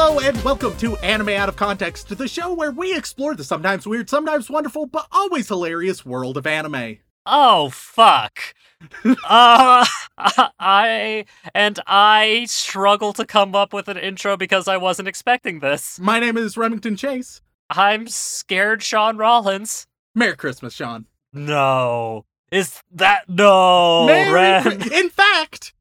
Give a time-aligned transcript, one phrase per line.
[0.00, 3.84] Hello and welcome to Anime Out of Context, the show where we explore the sometimes
[3.84, 6.98] weird, sometimes wonderful, but always hilarious world of anime.
[7.26, 8.38] Oh fuck.
[9.04, 9.84] uh
[10.60, 15.98] I and I struggle to come up with an intro because I wasn't expecting this.
[15.98, 17.40] My name is Remington Chase.
[17.68, 19.88] I'm scared Sean Rollins.
[20.14, 21.06] Merry Christmas, Sean.
[21.32, 22.24] No.
[22.52, 24.62] Is that no Merry?
[24.62, 25.74] Chri- In fact,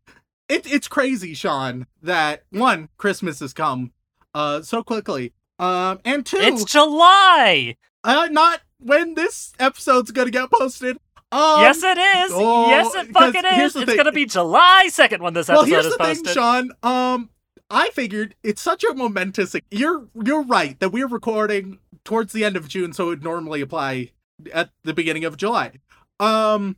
[0.50, 3.92] it, it's crazy, Sean, that one, Christmas has come
[4.38, 5.34] uh so quickly.
[5.60, 7.76] Um and two, It's July.
[8.04, 10.98] uh, not when this episode's gonna get posted.
[11.32, 12.32] Um, yes it is.
[12.34, 13.76] oh, yes it fucking is.
[13.76, 13.98] It's thing.
[13.98, 16.26] gonna be July 2nd when this episode well, here's is the posted.
[16.26, 16.72] thing, Sean.
[16.84, 17.30] Um,
[17.70, 19.54] I figured it's such a momentous.
[19.72, 23.60] You're you're right that we're recording towards the end of June, so it would normally
[23.60, 24.12] apply
[24.54, 25.74] at the beginning of July.
[26.22, 26.78] Um,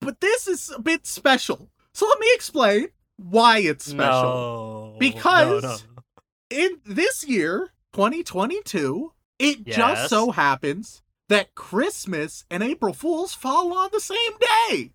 [0.00, 1.70] but this is a bit special.
[1.94, 4.92] So let me explain why it's special.
[4.92, 4.96] No.
[4.98, 5.97] Because- no, no.
[6.50, 13.90] In this year, 2022, it just so happens that Christmas and April Fools fall on
[13.92, 14.32] the same
[14.70, 14.92] day.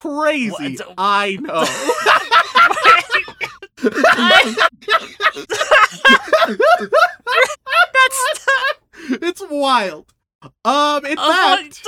[0.00, 0.94] Crazy, What?
[0.98, 1.64] I know.
[7.92, 8.46] That's
[9.22, 10.12] it's wild.
[10.64, 11.86] Um, in Oh, fact,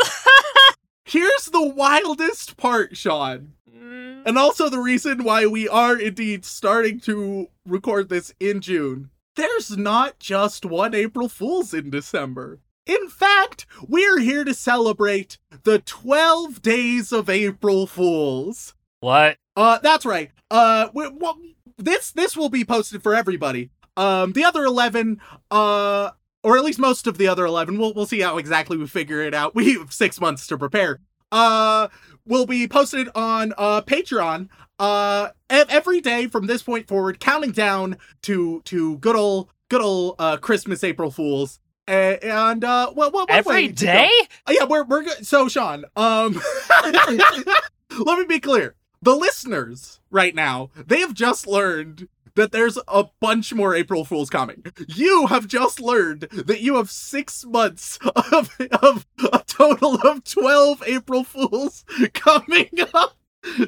[1.13, 3.53] here's the wildest part, Sean.
[3.73, 9.11] Mm, And also the reason why we are indeed starting to record this in June.
[9.37, 12.61] There's not just one April Fool's in December.
[12.85, 18.75] In fact, we're here to celebrate the 12 days of April Fools.
[19.01, 19.37] what?
[19.57, 20.31] Uh, that's right.
[20.51, 21.39] Uh, we, well,
[21.77, 23.71] this this will be posted for everybody.
[23.97, 26.11] Um, the other eleven, uh,
[26.43, 29.23] or at least most of the other eleven, we'll we'll see how exactly we figure
[29.23, 29.55] it out.
[29.63, 31.01] We have six months to prepare.
[31.31, 31.89] Uh,
[32.27, 34.49] will be posted on uh Patreon.
[34.79, 40.17] Uh, every day from this point forward, counting down to to good old good old
[40.19, 41.59] uh Christmas April Fools.
[41.89, 43.93] And uh, what what, what Every way to go.
[43.93, 44.11] day?
[44.47, 45.27] Uh, yeah, we're we're good.
[45.27, 46.41] So, Sean, um,
[46.85, 48.75] let me be clear.
[49.03, 54.31] The listeners right now, they have just learned that there's a bunch more April Fools
[54.31, 54.65] coming.
[54.89, 57.99] You have just learned that you have six months
[58.33, 58.51] of,
[58.83, 61.85] of a total of 12 April Fools
[62.15, 63.17] coming up.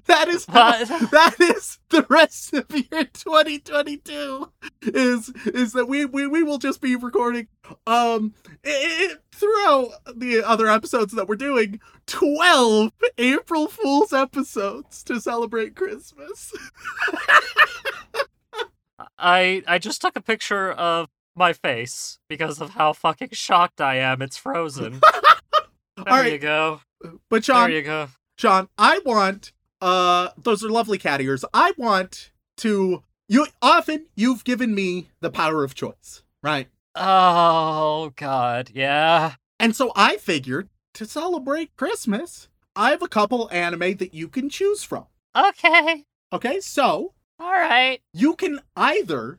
[0.07, 0.89] That is What?
[1.11, 4.53] that is the rest of year 2022
[4.83, 7.49] is is that we we, we will just be recording
[7.85, 15.21] um i i throughout the other episodes that we're doing 12 April Fools episodes to
[15.21, 16.53] celebrate Christmas.
[19.19, 23.97] I I just took a picture of my face because of how fucking shocked I
[23.97, 24.23] am.
[24.23, 25.01] It's frozen.
[25.97, 26.33] There right.
[26.33, 26.81] you go.
[27.31, 28.09] But Sean, there you go.
[28.37, 31.45] Sean, I want uh those are lovely cat ears.
[31.55, 36.69] I want to you often you've given me the power of choice, right?
[36.97, 39.35] Oh god, yeah.
[39.61, 44.51] And so I figured to celebrate Christmas, I have a couple anime that you can
[44.51, 45.07] choose from.
[45.37, 46.05] Okay.
[46.33, 48.01] Okay, so All right.
[48.13, 49.39] you can either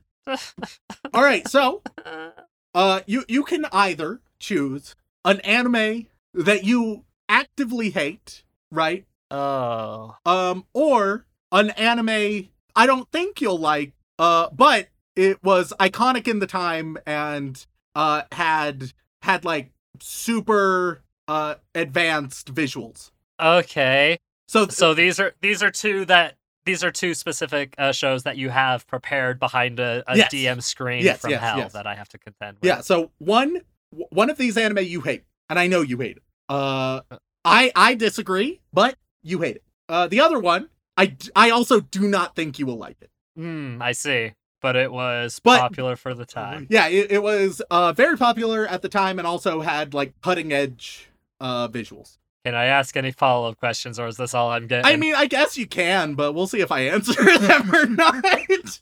[1.14, 1.82] All right, so
[2.74, 9.06] uh you you can either choose an anime that you actively hate, right?
[9.32, 10.16] oh.
[10.26, 16.40] Um or an anime I don't think you'll like uh but it was iconic in
[16.40, 18.92] the time and uh had
[19.22, 23.12] had like super uh advanced visuals.
[23.40, 24.18] Okay.
[24.48, 28.38] So So these are these are two that these are two specific uh, shows that
[28.38, 30.34] you have prepared behind a, a Yes.
[30.34, 31.74] DM screen Yes, from yes, hell yes.
[31.74, 32.68] that I have to contend with.
[32.68, 33.62] Yeah, so one
[33.92, 36.24] w- one of these anime you hate, and I know you hate it.
[36.50, 37.02] Uh,
[37.44, 39.64] I I disagree, but you hate it.
[39.88, 43.10] Uh, the other one, I I also do not think you will like it.
[43.36, 44.34] Hmm, I see.
[44.62, 46.66] But it was But- popular for the time.
[46.72, 50.52] Yeah, it, it was uh very popular at the time, and also had like cutting
[50.52, 51.10] edge
[51.40, 52.18] uh visuals.
[52.46, 54.86] Can I ask any follow up questions, or is this all I'm getting?
[54.86, 58.24] I mean, I guess you can, but we'll see if I answer them or not.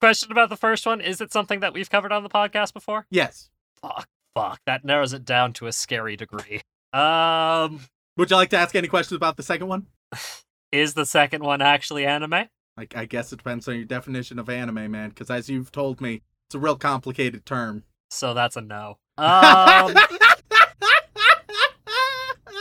[0.00, 3.06] question about the first one: Is it something that we've covered on the podcast before?
[3.10, 3.48] yes.
[3.80, 4.60] Fuck, fuck.
[4.66, 6.60] That narrows it down to a scary degree.
[6.92, 7.80] Um,
[8.16, 9.86] Would you like to ask any questions about the second one?
[10.72, 12.44] Is the second one actually anime?
[12.76, 15.10] Like, I guess it depends on your definition of anime, man.
[15.10, 17.84] Because as you've told me, it's a real complicated term.
[18.10, 18.98] So that's a no.
[19.18, 19.94] Um,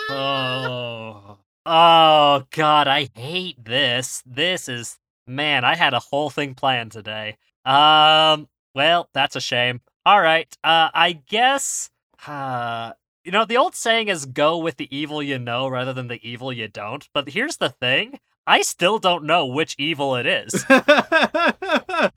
[0.09, 4.23] oh, oh God, I hate this.
[4.25, 5.63] This is man.
[5.63, 7.37] I had a whole thing planned today.
[7.65, 9.81] Um, well, that's a shame.
[10.05, 10.55] All right.
[10.63, 11.89] Uh, I guess.
[12.27, 12.93] Uh,
[13.23, 16.19] you know, the old saying is "go with the evil you know rather than the
[16.27, 20.63] evil you don't." But here's the thing: I still don't know which evil it is.
[20.69, 22.09] uh,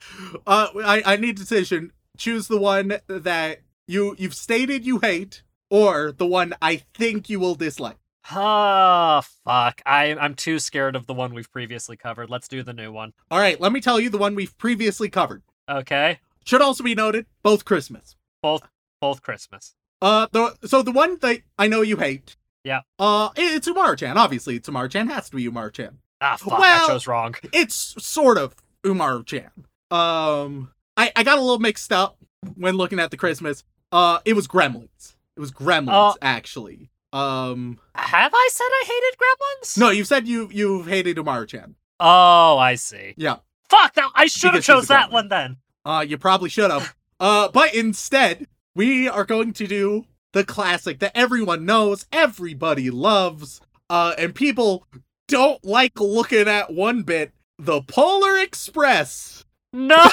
[0.45, 1.91] I, I need decision.
[2.17, 7.39] Choose the one that you you've stated you hate, or the one I think you
[7.39, 7.97] will dislike.
[8.31, 9.81] Oh fuck!
[9.85, 12.29] I I'm too scared of the one we've previously covered.
[12.29, 13.13] Let's do the new one.
[13.31, 15.41] All right, let me tell you the one we've previously covered.
[15.67, 18.15] Okay, Should also be noted, both Christmas.
[18.41, 18.61] both
[19.01, 19.75] both Christmas.
[20.01, 22.35] Uh, the so the one that I know you hate.
[22.63, 22.81] Yeah.
[22.99, 24.17] Uh, it- it's Umaru-chan.
[24.17, 25.07] Obviously, it's Umaru-chan.
[25.07, 25.97] Has to be Umaru-chan.
[26.21, 26.59] Ah fuck!
[26.59, 27.35] Well- I chose wrong.
[27.53, 29.51] It's sort of Umaru-chan.
[29.91, 32.17] Um, I I got a little mixed up
[32.55, 33.63] when looking at the Christmas.
[33.91, 35.15] Uh, it was Gremlins.
[35.39, 36.15] It was Gremlins Oh.
[36.21, 36.89] actually.
[37.13, 39.77] Um, Have I said I hated Gremlins?
[39.77, 41.75] no, you said you you hated Umaru-chan.
[41.97, 43.13] Oh, I see.
[43.15, 43.37] Yeah.
[43.69, 43.93] Fuck!
[43.93, 45.55] That I should have chose that one then.
[45.85, 46.93] Uh, you probably should have.
[47.21, 53.59] Uh, but instead, we are going to do the classic that everyone knows, everybody loves,
[53.89, 54.85] uh, and people
[55.27, 57.33] don't like looking at one bit.
[57.57, 59.43] The Polar Express.
[59.73, 59.97] No.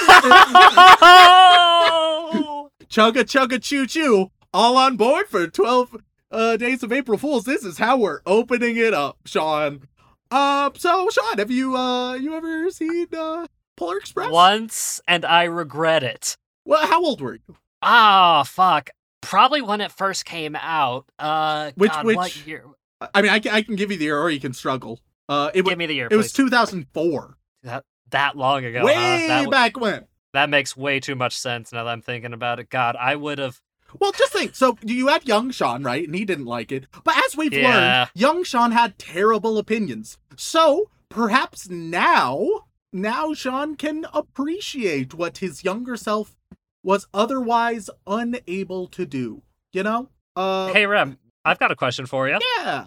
[2.89, 4.31] Chugga chugga choo choo.
[4.53, 5.97] All on board for 12
[6.31, 7.43] uh, days of April Fools.
[7.45, 9.87] This is how we're opening it up, Sean.
[10.31, 13.47] Um, so Sean, have you uh you ever seen uh
[13.77, 14.29] Polar Express?
[14.31, 16.35] Once, and I regret it.
[16.65, 17.55] Well, how old were you?
[17.81, 18.89] Ah, fuck.
[19.21, 21.05] Probably when it first came out.
[21.19, 22.65] Uh, Which- God, which- what year?
[23.13, 24.99] I mean, I can, I can give you the year, or you can struggle.
[25.29, 28.83] Uh, it was Give me the year, it was 2004, that that long ago.
[28.83, 29.27] way huh?
[29.43, 30.07] That, back when.
[30.33, 32.69] that makes way too much sense now that I'm thinking about it.
[32.69, 33.61] God, I would have.
[33.99, 34.55] Well, just think.
[34.55, 36.05] So you had young Sean, right?
[36.05, 36.87] And he didn't like it.
[37.03, 37.67] But as we've Yeah.
[38.03, 40.17] learned, young Sean had terrible opinions.
[40.35, 42.47] So perhaps now,
[42.93, 46.35] now Sean can appreciate what his younger self
[46.83, 49.41] was otherwise unable to do.
[49.73, 50.09] You know?
[50.35, 52.39] Uh, Hey, Rem, I've got a question for you.
[52.59, 52.85] yeah.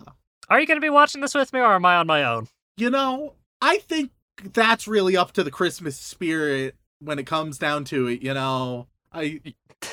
[0.49, 2.49] Are you going to be watching this with me, or am I on my own?
[2.77, 4.11] You know, I think
[4.53, 8.23] that's really up to the Christmas spirit when it comes down to it.
[8.23, 9.41] You know, I,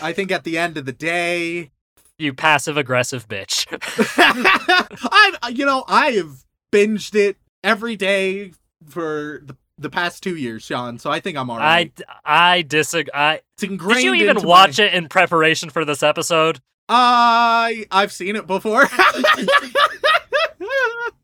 [0.02, 1.72] I think at the end of the day.
[2.18, 3.68] You passive aggressive bitch.
[5.42, 8.52] I, you know, I have binged it every day
[8.88, 10.98] for the, the past two years, Sean.
[11.00, 12.02] So I think I'm I alright.
[12.26, 13.12] I disagree.
[13.14, 14.02] I it's ingrained.
[14.02, 14.86] did you even watch my...
[14.86, 16.60] it in preparation for this episode?
[16.90, 18.88] I I've seen it before.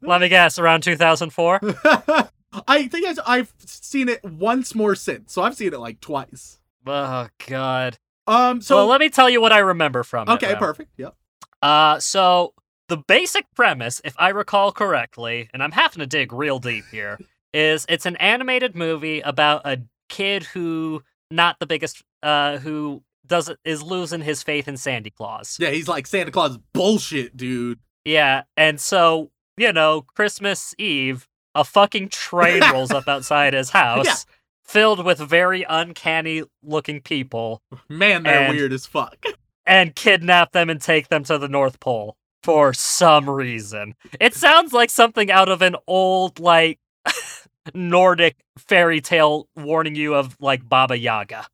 [0.01, 1.62] Let me guess, around 2004.
[2.68, 5.31] I think I've, I've seen it once more since.
[5.34, 6.60] So I've seen it like twice.
[6.85, 7.97] Oh God.
[8.27, 8.62] Um.
[8.62, 10.33] So well, let me tell you what I remember from it.
[10.33, 10.91] okay, perfect.
[10.97, 11.15] Yep.
[11.62, 12.53] Uh, so
[12.89, 17.19] the basic premise, if I recall correctly, and I'm having to dig real deep here,
[17.53, 23.50] is it's an animated movie about a kid who not the biggest, uh, who does
[23.65, 25.57] is losing his faith in Sandy Claus.
[25.59, 27.79] Yeah, he's like Santa Claus bullshit, dude.
[28.06, 34.06] Yeah, and so you know, Christmas Eve, a fucking train rolls up outside his house.
[34.06, 34.15] Yeah.
[34.63, 39.24] Filled with very uncanny looking people Man, they're And- weird as fuck.
[39.65, 43.96] and kidnap them and take them to the North Pole for some reason.
[44.20, 46.79] It sounds like something out of an old, like,
[47.74, 51.48] Nordic fairy tale warning you of, like, Baba Yaga.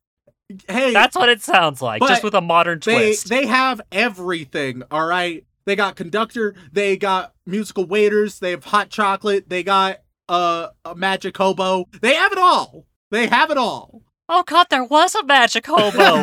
[0.68, 3.28] Hey, That's what it sounds like, just with a modern they twist.
[3.28, 8.90] they have everything all right they got conductor they got musical waiters they have hot
[8.90, 9.98] chocolate they got
[10.28, 14.84] uh, a magic hobo they have it all they have it all oh god, there
[14.84, 16.22] was a magic hobo!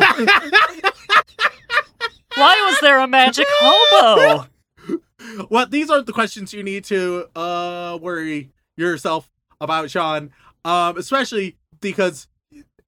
[2.34, 4.46] Why was there a magic hobo?
[5.50, 9.28] well these aren't the questions you need to uh worry yourself
[9.60, 10.30] about sean
[10.64, 12.28] um especially because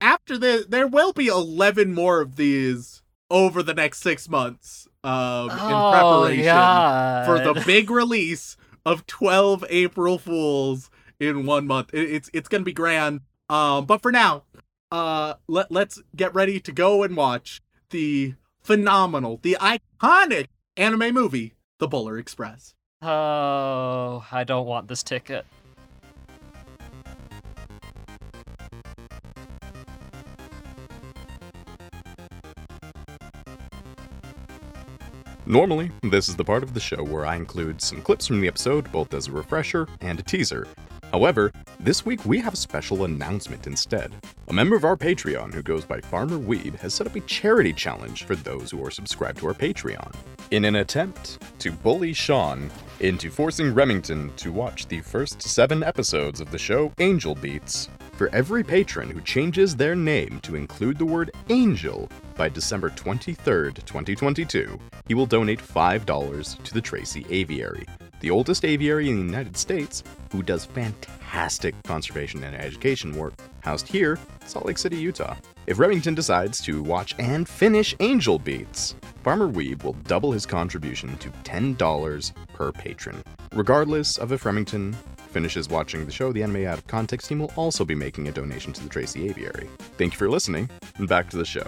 [0.01, 5.51] after the there will be 11 more of these over the next six months um
[5.51, 5.91] in oh,
[6.23, 7.27] preparation God.
[7.27, 10.89] for the big release of 12 April Fools
[11.19, 11.91] in one month.
[11.93, 13.21] It- it's it's gonna be grand.
[13.51, 14.45] Um, but for now,
[14.93, 21.55] uh, let let's get ready to go and watch the phenomenal, the iconic anime movie,
[21.81, 22.75] The Buller Express.
[23.03, 25.45] Oh, I don't want this ticket.
[35.45, 38.47] Normally, this is the part of the show where I include some clips from the
[38.47, 40.69] episode, both as a refresher and a teaser.
[41.13, 44.13] However, this week we have a special announcement instead.
[44.49, 47.73] A member of our Patreon who goes by Farmer Weeb has set up a charity
[47.73, 50.15] challenge for those who are subscribed to our Patreon.
[50.53, 56.41] In an attempt to bully Sean into forcing Remington to watch the first seven episodes
[56.41, 61.07] of the show Angel Beats, for every patron who changes their name to include the
[61.07, 67.87] word angel by December 23rd, 2022, he will donate $5 to the Tracy Aviary,
[68.21, 73.89] the oldest aviary in the United States who does fantastic conservation and education work, housed
[73.89, 75.37] here, Salt Lake City, Utah.
[75.67, 81.17] If Remington decides to watch and finish Angel Beats, Farmer Weeb will double his contribution
[81.19, 83.23] to $10 per patron.
[83.55, 84.95] Regardless of if Remington
[85.31, 88.33] finishes watching the show, the anime out of context team will also be making a
[88.33, 89.69] donation to the Tracy Aviary.
[89.99, 91.67] Thank you for listening, and back to the show.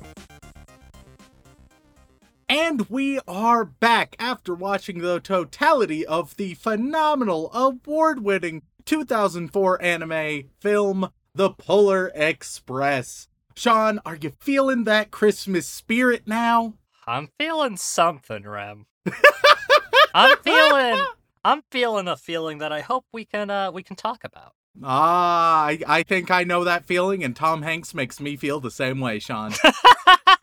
[2.55, 10.51] And we are back after watching the totality of the phenomenal, award winning 2004 anime
[10.61, 13.29] film, The Polar Express.
[13.57, 16.75] Sean, are you feeling that Christmas spirit now?
[17.07, 18.85] I'm feeling something, Rem.
[20.15, 21.07] I'm feeling
[21.47, 24.53] I'm feeling a feeling that I hope we can uh we can talk about.
[24.83, 28.71] Ah, I, I think I know that feeling, and Tom Hanks makes me feel the
[28.71, 29.55] same way, Sean.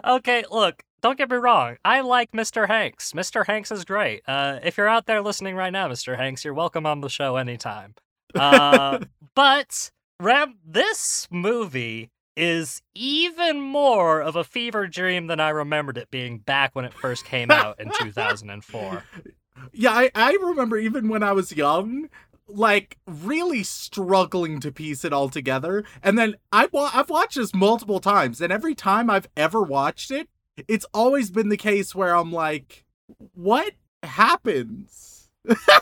[0.06, 1.78] okay, look, don't get me wrong.
[1.86, 2.68] I like Mr.
[2.68, 3.14] Hanks.
[3.14, 3.46] Mr.
[3.46, 4.24] Hanks is great.
[4.28, 6.18] Uh, if you're out there listening right now, Mr.
[6.18, 7.96] Hanks, you're welcome on the show anytime.
[8.34, 9.00] Uh,
[9.36, 16.12] but Rem, this movie is even more of a fever dream than I remembered it
[16.12, 19.04] being back when it first came out in 2004.
[19.74, 22.10] Yeah, I, I remember even when I was young,
[22.48, 25.84] like really struggling to piece it all together.
[26.02, 30.12] And then I wa- I've watched this multiple times, and every time I've ever watched
[30.12, 30.30] it,
[30.68, 32.86] it's always been the case where I'm like,
[33.34, 33.74] what
[34.04, 35.30] happens?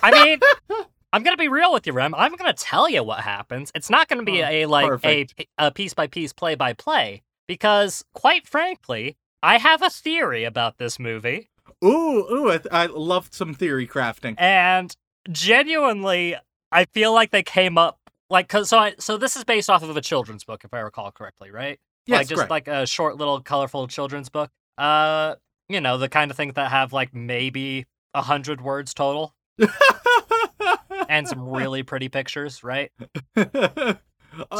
[0.04, 0.40] I mean,
[1.14, 2.14] I'm gonna be real with you, Rem.
[2.16, 3.72] I'm gonna tell you what happens.
[3.74, 7.24] It's not gonna be Oh, a like a, a piece by piece, play by play,
[7.48, 11.50] because quite frankly, I have a theory about this movie,
[11.84, 14.36] Ooh, ooh, I, I loved some theory crafting.
[14.38, 14.96] and
[15.32, 16.36] genuinely,
[16.76, 19.82] I feel like they came up like cause so I so this is based off
[19.82, 21.80] of a children's book, if I recall correctly, right?
[22.06, 22.52] Yes, like just correct.
[22.52, 24.52] like a short little colorful children's book.
[24.78, 25.36] Uh,
[25.70, 29.34] you know the kind of thing that have like maybe a hundred words total
[31.08, 32.92] and some really pretty pictures, right?
[33.38, 33.94] Uh,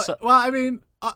[0.04, 1.14] So- well, I mean, uh,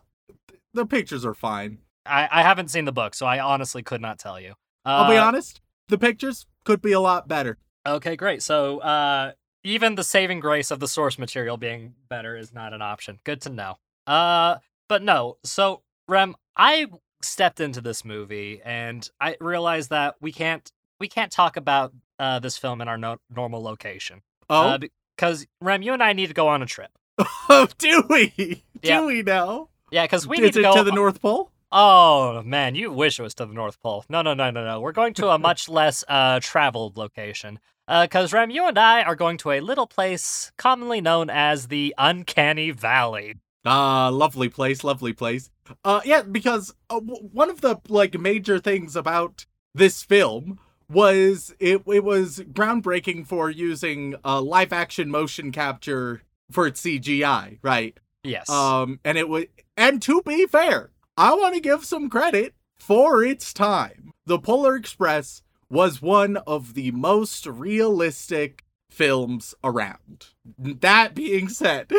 [0.74, 1.78] the pictures are fine.
[2.06, 4.52] I, I haven't seen the book, so I honestly could not tell you.
[4.86, 7.58] Uh, I'll be honest, the pictures could be a lot better.
[7.86, 8.44] Okay, great.
[8.44, 9.32] So uh,
[9.64, 13.20] even the saving grace of the source material being better is not an option.
[13.24, 13.76] Good to know.
[14.08, 15.38] Uh, but no.
[15.44, 16.88] So Rem, I
[17.22, 22.40] stepped into this movie and I realized that we can't we can't talk about uh,
[22.40, 24.22] this film in our no- normal location.
[24.50, 24.78] Oh, Uh,
[25.16, 26.92] because Rem, you and I need to go on a trip.
[27.50, 28.64] oh, do we?
[28.82, 29.02] Yeah.
[29.02, 29.70] Do we know?
[29.92, 31.52] Yeah, because we Is need to go to the North Pole?
[31.72, 34.06] Oh man, you wish it was to the North Pole.
[34.10, 34.80] No, no, no, no, no.
[34.82, 37.60] We're going to a much less uh traveled location.
[37.88, 41.68] Uh, cause Rem, you and I are going to a little place commonly known as
[41.68, 43.38] the Uncanny Valley.
[43.66, 45.50] Ah, lovely place, lovely place.
[45.84, 50.60] Uh, yeah, because uh, w- one of the like major things about this film
[50.90, 56.22] was it it was groundbreaking for using uh, live action motion capture
[56.52, 58.00] for its CGI, right?
[58.24, 58.50] Yes.
[58.50, 59.46] Um, and it was,
[59.78, 64.12] and to be fair, I want to give some credit for its time.
[64.26, 70.28] The Polar Express was one of the most realistic films around.
[70.58, 71.92] That being said,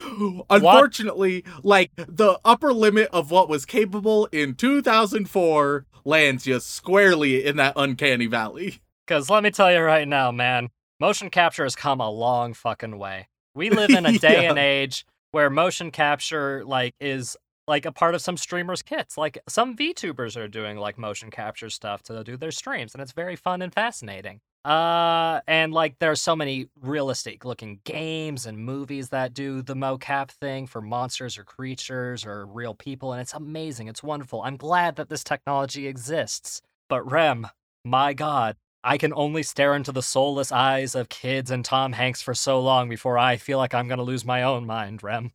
[0.48, 7.56] unfortunately, like the upper limit of what was capable in 2004 lands you squarely in
[7.56, 8.78] that uncanny valley.
[9.08, 10.68] Cause let me tell you right now, man,
[11.00, 13.26] motion capture has come a long fucking way.
[13.56, 14.50] We live in a day Yeah.
[14.50, 19.18] and age where motion capture like is like a part of some streamers' kits.
[19.18, 23.12] Like some VTubers are doing like motion capture stuff to do their streams, and it's
[23.12, 24.40] very fun and fascinating.
[24.64, 29.74] Uh, and like there are so many realistic looking games and movies that do the
[29.74, 33.88] mocap thing for monsters or creatures or real people, and it's amazing.
[33.88, 34.42] It's wonderful.
[34.42, 36.60] I'm glad that this technology exists.
[36.88, 37.46] But Rem,
[37.84, 42.22] my God, I can only stare into the soulless eyes of kids and Tom Hanks
[42.22, 45.32] for so long before I feel like I'm gonna lose my own mind, Rem.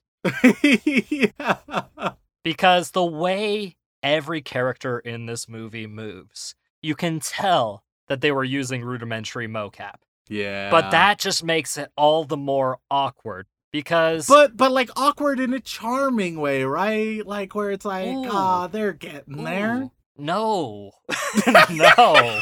[0.63, 1.53] yeah.
[2.43, 8.43] Because the way every character in this movie moves, you can tell that they were
[8.43, 9.95] using rudimentary mocap.
[10.27, 10.69] Yeah.
[10.69, 15.53] But that just makes it all the more awkward because but but like awkward in
[15.53, 17.25] a charming way, right?
[17.25, 18.29] Like where it's like, Ooh.
[18.29, 19.89] ah, they're getting there.
[20.17, 20.91] No.
[21.69, 22.39] no.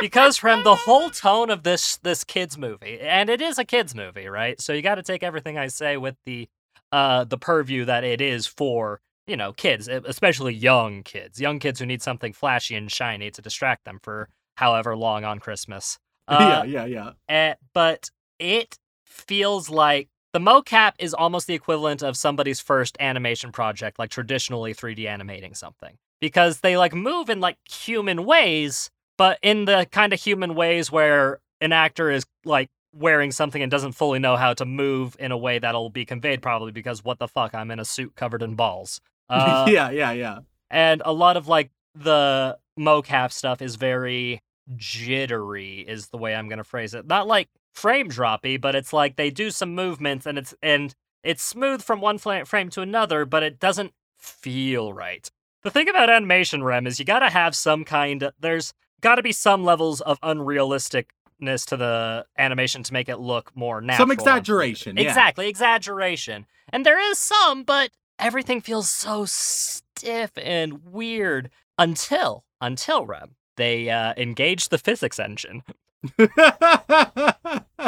[0.00, 3.94] Because from the whole tone of this this kids movie, and it is a kids
[3.94, 4.60] movie, right?
[4.60, 6.48] So you got to take everything I say with the
[6.92, 11.80] uh the purview that it is for you know kids, especially young kids, young kids
[11.80, 15.98] who need something flashy and shiny to distract them for however long on Christmas.
[16.28, 17.10] Uh, yeah, yeah, yeah.
[17.30, 18.76] eh, but it
[19.06, 24.74] feels like the mocap is almost the equivalent of somebody's first animation project, like traditionally
[24.74, 25.96] 3D animating something.
[26.20, 30.90] Because they like move in like human ways, but in the kind of human ways
[30.90, 35.30] where an actor is like wearing something and doesn't fully know how to move in
[35.30, 38.42] a way that'll be conveyed probably because what the fuck, I'm in a suit covered
[38.42, 39.02] in balls.
[39.30, 40.38] Uh, yeah, yeah, yeah.
[40.70, 44.40] and a lot of like the mocap stuff is very
[44.76, 48.92] jittery is the way i'm going to phrase it not like frame droppy but it's
[48.92, 53.24] like they do some movements and it's and it's smooth from one frame to another
[53.24, 55.30] but it doesn't feel right
[55.62, 59.16] the thing about animation rem is you got to have some kind of there's got
[59.16, 64.04] to be some levels of unrealisticness to the animation to make it look more natural
[64.04, 64.96] Some exaggeration.
[64.96, 65.04] Yeah.
[65.04, 66.46] Exactly, exaggeration.
[66.70, 73.90] And there is some, but everything feels so stiff and weird until until Rem they
[73.90, 75.62] uh, engage the physics engine.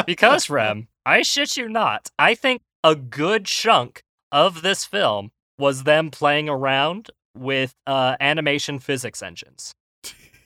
[0.06, 4.02] Because Rem, I shit you not, I think a good chunk
[4.32, 9.74] of this film was them playing around with uh, animation physics engines.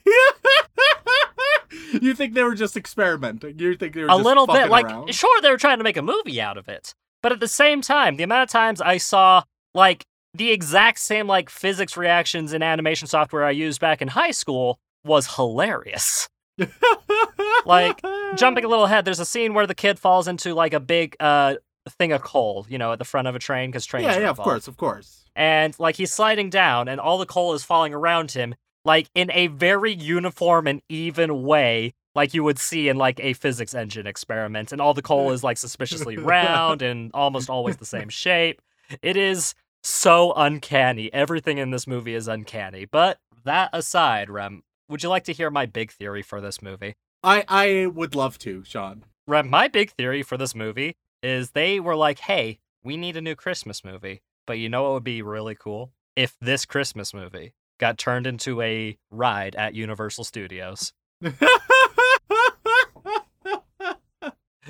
[2.01, 3.57] you think they were just experimenting?
[3.59, 5.13] You think they were a just little bit like around?
[5.13, 6.93] sure they were trying to make a movie out of it
[7.23, 9.41] but at the same time the amount of times i saw
[9.73, 14.31] like the exact same like physics reactions in animation software i used back in high
[14.31, 16.27] school was hilarious
[17.65, 18.01] like,
[18.35, 21.15] jumping a little ahead there's a scene where the kid falls into like a big
[21.19, 21.55] uh
[21.99, 24.29] thing of coal you know at the front of a train because trains Yeah, yeah,
[24.29, 25.25] of course, of course.
[25.35, 29.29] and like he's sliding down and all the coal is falling around him like in
[29.31, 34.07] a very uniform and even way like you would see in like a physics engine
[34.07, 38.61] experiment and all the coal is like suspiciously round and almost always the same shape
[39.01, 45.03] it is so uncanny everything in this movie is uncanny but that aside rem would
[45.03, 46.95] you like to hear my big theory for this movie
[47.25, 49.03] I I would love to, Sean.
[49.27, 53.21] Rem, my big theory for this movie is they were like, hey, we need a
[53.21, 54.21] new Christmas movie.
[54.45, 55.91] But you know what would be really cool?
[56.15, 60.93] If this Christmas movie got turned into a ride at Universal Studios.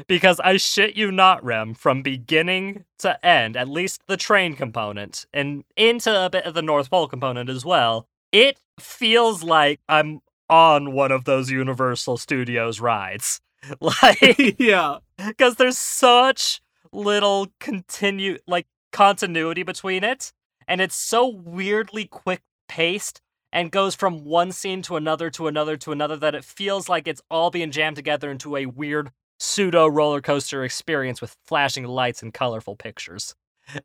[0.08, 5.26] Because I shit you not, Rem, from beginning to end, at least the train component,
[5.34, 10.20] and into a bit of the North Pole component as well, it feels like I'm
[10.50, 13.41] on one of those Universal Studios rides.
[13.80, 14.98] Like, yeah.
[15.18, 20.32] because there's such little continue like continuity between it
[20.68, 25.78] and it's so weirdly quick paced and goes from one scene to another to another
[25.78, 29.88] to another that it feels like it's all being jammed together into a weird pseudo
[29.88, 33.36] roller coaster experience with flashing lights and colorful pictures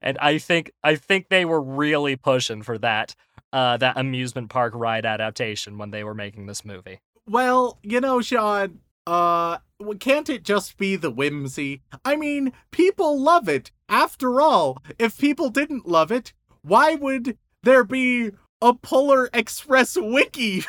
[0.00, 3.14] and i think i think they were really pushing for that
[3.52, 8.20] uh that amusement park ride adaptation when they were making this movie Well, you know,
[8.20, 9.58] Sean, uh,
[10.00, 11.82] can't it just be the whimsy?
[12.04, 13.70] I mean, people love it.
[13.88, 20.64] After all, if people didn't love it, why would there be a Polar Express wiki?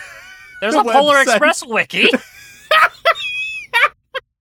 [0.61, 2.07] there's a polar express wiki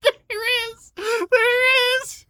[0.03, 0.91] there is.
[0.95, 2.25] There is.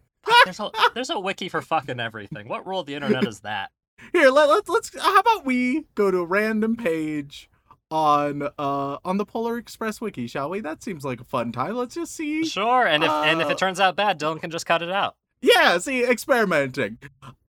[0.46, 2.48] there's a there's a wiki for fucking everything.
[2.48, 3.72] What rule of the internet is that?
[4.14, 4.98] Here, let, let, let's.
[4.98, 7.50] How about we go to a random page
[7.90, 10.60] on uh on the Polar Express wiki, shall we?
[10.62, 11.76] That seems like a fun time.
[11.76, 12.46] Let's just see.
[12.46, 14.92] Sure, and if and if Uh, it turns out bad, Dylan can just cut it
[14.92, 15.16] out.
[15.42, 16.98] Yeah, see, experimenting.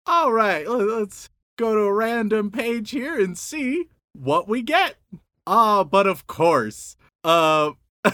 [0.05, 4.95] All right, let- let's go to a random page here and see what we get.
[5.47, 6.95] Ah, but of course.
[7.23, 7.71] Uh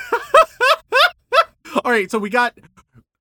[1.83, 2.57] All right, so we got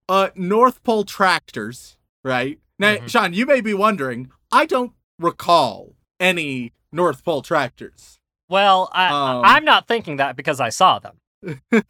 [0.09, 2.59] uh North Pole tractors, right?
[2.78, 3.09] Now, Mhm.
[3.09, 8.18] Sean, you may be wondering, I don't recall any North Pole tractors.
[8.48, 9.42] Well, I Um.
[9.44, 11.20] I'm not thinking that because I saw them.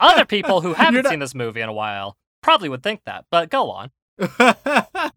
[0.00, 1.10] Other people who haven't not...
[1.10, 3.90] seen this movie in a while probably would think that, but go on.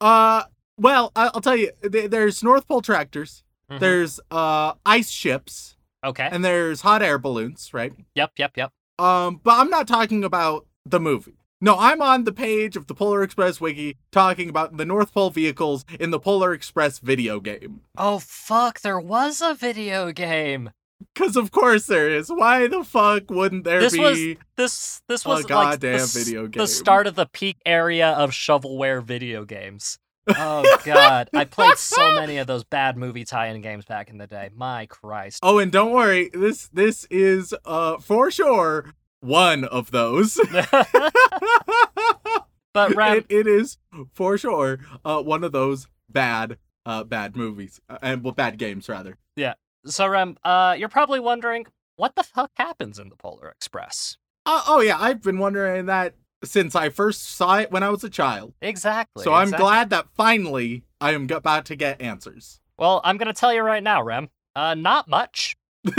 [0.00, 0.42] uh
[0.78, 3.44] well, I- I'll tell you, there's North Pole tractors.
[3.70, 3.80] Mhm.
[3.80, 6.28] There's uh ice ships Okay.
[6.30, 7.92] and there's hot air balloons, right?
[8.14, 8.72] Yep, yep, yep.
[8.98, 11.34] Um, but I'm not talking about the movie.
[11.60, 15.30] No, I'm on the page of the Polar Express wiki talking about the North Pole
[15.30, 17.82] vehicles in the Polar Express video game.
[17.96, 20.70] Oh fuck, there was a video game.
[21.14, 22.28] Cause of course there is.
[22.30, 23.98] Why the fuck wouldn't there This be?
[24.00, 24.18] was
[24.56, 28.08] this this a was like goddamn the, s- video the start of the peak area
[28.10, 29.98] of shovelware video games.
[30.28, 34.26] Oh god, I played so many of those bad movie tie-in games back in the
[34.26, 34.50] day.
[34.54, 35.40] My Christ.
[35.42, 40.40] Oh, and don't worry, this this is uh for sure one of those.
[42.72, 43.78] but Rem, it, it is
[44.12, 48.88] for sure uh one of those bad uh bad movies uh, and well bad games
[48.88, 49.18] rather.
[49.36, 49.54] Yeah.
[49.84, 54.16] So Rem, uh, you're probably wondering what the fuck happens in the Polar Express.
[54.46, 58.04] Uh, oh yeah, I've been wondering that since I first saw it when I was
[58.04, 58.54] a child.
[58.60, 59.24] Exactly.
[59.24, 59.64] So I'm exactly.
[59.64, 62.60] glad that finally I am about to get answers.
[62.78, 64.28] Well, I'm gonna tell you right now, Rem.
[64.54, 65.56] Uh, not much.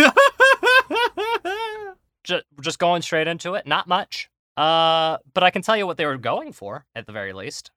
[2.23, 3.67] Just, just going straight into it.
[3.67, 4.29] Not much.
[4.55, 7.69] Uh, but I can tell you what they were going for at the very least,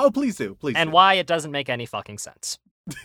[0.00, 0.74] oh, please do, please.
[0.74, 0.94] and do.
[0.94, 2.58] why it doesn't make any fucking sense.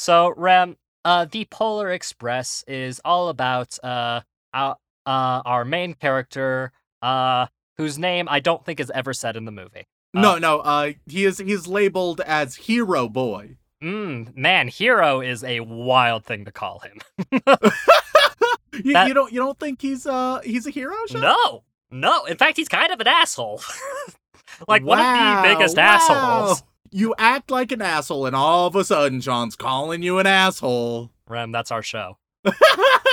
[0.00, 4.22] So, Rem, uh, the Polar Express is all about uh,
[4.54, 7.46] our, uh, our main character, uh,
[7.78, 9.86] whose name I don't think is ever said in the movie.
[10.14, 10.60] no, no.
[10.60, 13.56] Uh, he is he's labeled as Hero Boy.
[13.82, 17.00] Mm, man, hero is a wild thing to call him.
[18.84, 20.94] You, That- you don't you don't think he's uh he's a hero?
[21.08, 21.22] Sean?
[21.22, 22.24] no, no.
[22.24, 23.60] In fact, he's kind of an asshole.
[24.68, 25.82] like one of the biggest wow.
[25.82, 26.62] assholes.
[26.92, 31.10] You act like an asshole, and all of a sudden, Sean's calling you an asshole.
[31.28, 32.18] Rem, that's our show.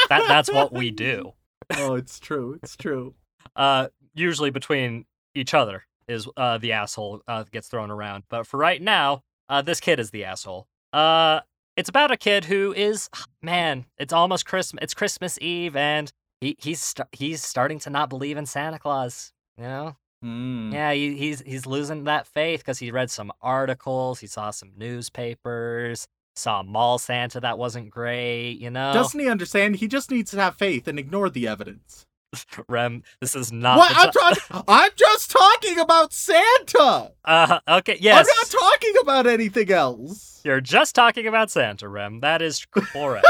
[0.09, 1.33] That that's what we do.
[1.75, 2.59] Oh, it's true.
[2.61, 3.13] It's true.
[3.55, 8.23] uh, usually between each other is uh, the asshole uh, gets thrown around.
[8.29, 10.67] But for right now, uh, this kid is the asshole.
[10.93, 11.41] Uh,
[11.75, 13.09] it's about a kid who is
[13.41, 13.85] man.
[13.97, 14.81] It's almost Christmas.
[14.83, 19.31] It's Christmas Eve, and he he's st- he's starting to not believe in Santa Claus.
[19.57, 20.71] You know, Hmm.
[20.73, 24.71] yeah, he, he's he's losing that faith because he read some articles, he saw some
[24.75, 28.59] newspapers, saw a mall Santa that wasn't great.
[28.59, 29.77] You know, Doesn't he understand?
[29.77, 32.05] He just needs to have faith and ignore the evidence.
[32.69, 33.77] Rem, this is not.
[33.77, 34.63] what the I'm ti- talking?
[34.67, 37.11] I'm just talking about Santa.
[37.25, 38.27] uh, okay, yes.
[38.29, 40.41] I'm not talking about anything else.
[40.43, 42.19] You're just talking about Santa, Rem.
[42.19, 43.25] That is correct.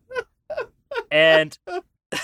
[1.10, 1.56] and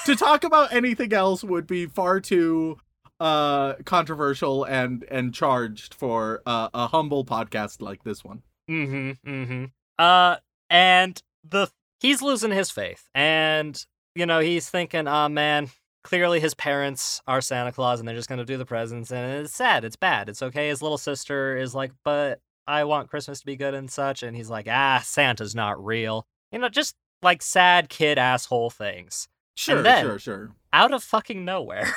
[0.05, 2.79] to talk about anything else would be far too
[3.19, 8.43] uh controversial and and charged for uh, a humble podcast like this one.
[8.69, 9.65] Mm-hmm, mm-hmm.
[9.99, 10.37] Uh
[10.71, 11.69] and the
[12.01, 13.09] he's losing his faith.
[13.15, 13.83] And,
[14.15, 15.71] you know, he's thinking, oh man,
[16.05, 19.55] clearly his parents are Santa Claus and they're just gonna do the presents and it's
[19.55, 20.29] sad, it's bad.
[20.29, 20.69] It's okay.
[20.69, 24.37] His little sister is like, but I want Christmas to be good and such, and
[24.37, 26.27] he's like, ah, Santa's not real.
[26.51, 29.29] You know, just like sad kid asshole things.
[29.55, 30.51] Sure, then- sure, sure.
[30.73, 31.89] Out of fucking nowhere.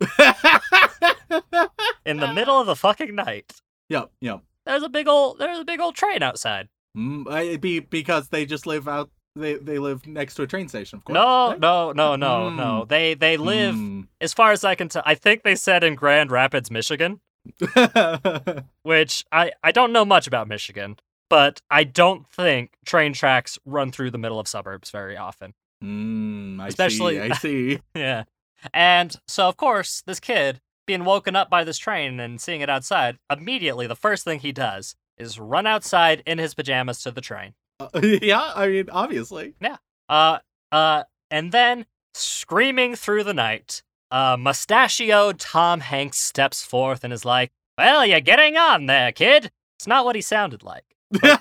[2.04, 3.52] in the middle of the fucking night.
[3.88, 4.42] Yep, yep.
[4.66, 6.68] There's a big old there's a big old train outside.
[6.96, 9.10] Mm, be because they just live out.
[9.34, 11.14] They they live next to a train station, of course.
[11.14, 11.60] No, right?
[11.60, 12.84] no, no, no, no.
[12.84, 14.06] They they live Mm.
[14.20, 15.02] as far as I can tell.
[15.06, 17.20] I think they said in Grand Rapids, Michigan,
[18.82, 20.96] which I I don't know much about Michigan,
[21.30, 25.54] but I don't think train tracks run through the middle of suburbs very often.
[25.82, 27.20] Mm, I Especially- see.
[27.20, 27.78] I see.
[27.94, 28.24] Yeah.
[28.72, 30.60] And so of course, this kid
[30.92, 34.52] being woken up by this train and seeing it outside, immediately the first thing he
[34.52, 37.54] does is run outside in his pajamas to the train.
[37.80, 39.54] Uh, yeah, I mean, obviously.
[39.58, 39.78] Yeah.
[40.06, 47.12] Uh, uh, and then screaming through the night, uh, mustachioed Tom Hanks steps forth and
[47.12, 51.40] is like, "Well, you're getting on there, kid." It's not what he sounded like, but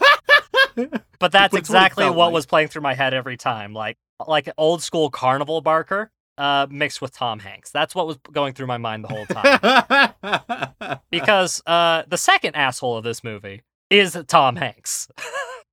[1.19, 2.33] that's What's what exactly what like.
[2.33, 6.67] was playing through my head every time, like like an old school carnival barker, uh,
[6.69, 7.71] mixed with Tom Hanks.
[7.71, 10.99] That's what was going through my mind the whole time.
[11.11, 15.07] because uh, the second asshole of this movie is Tom Hanks.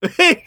[0.16, 0.42] hey,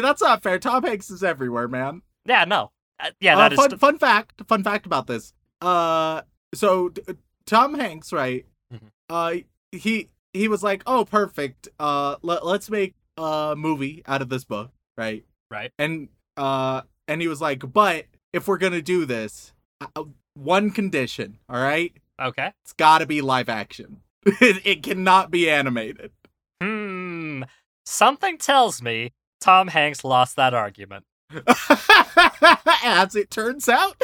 [0.00, 0.58] that's not fair.
[0.58, 2.02] Tom Hanks is everywhere, man.
[2.24, 3.58] yeah, no, uh, yeah, Uh, that is.
[3.58, 4.42] fun, fun fact.
[4.46, 5.32] Fun fact about this.
[5.60, 6.22] Uh,
[6.54, 7.02] so t-
[7.46, 8.46] Tom Hanks, right?
[8.72, 8.90] Mhm.
[9.08, 9.34] Uh,
[9.72, 11.68] he he was like, "Oh, perfect.
[11.78, 15.72] Uh, let, let's make a movie out of this book, right?" Right.
[15.78, 18.04] And uh, and he was like, "But
[18.38, 21.92] if we're gonna do this, uh, one condition, all right?
[22.20, 22.52] okay.
[22.64, 24.00] It's got to be live action.
[24.24, 26.12] it, it cannot be animated."
[26.62, 27.42] Hmm.
[27.84, 31.04] Something tells me Tom Hanks lost that argument.
[32.84, 34.02] as it turns out.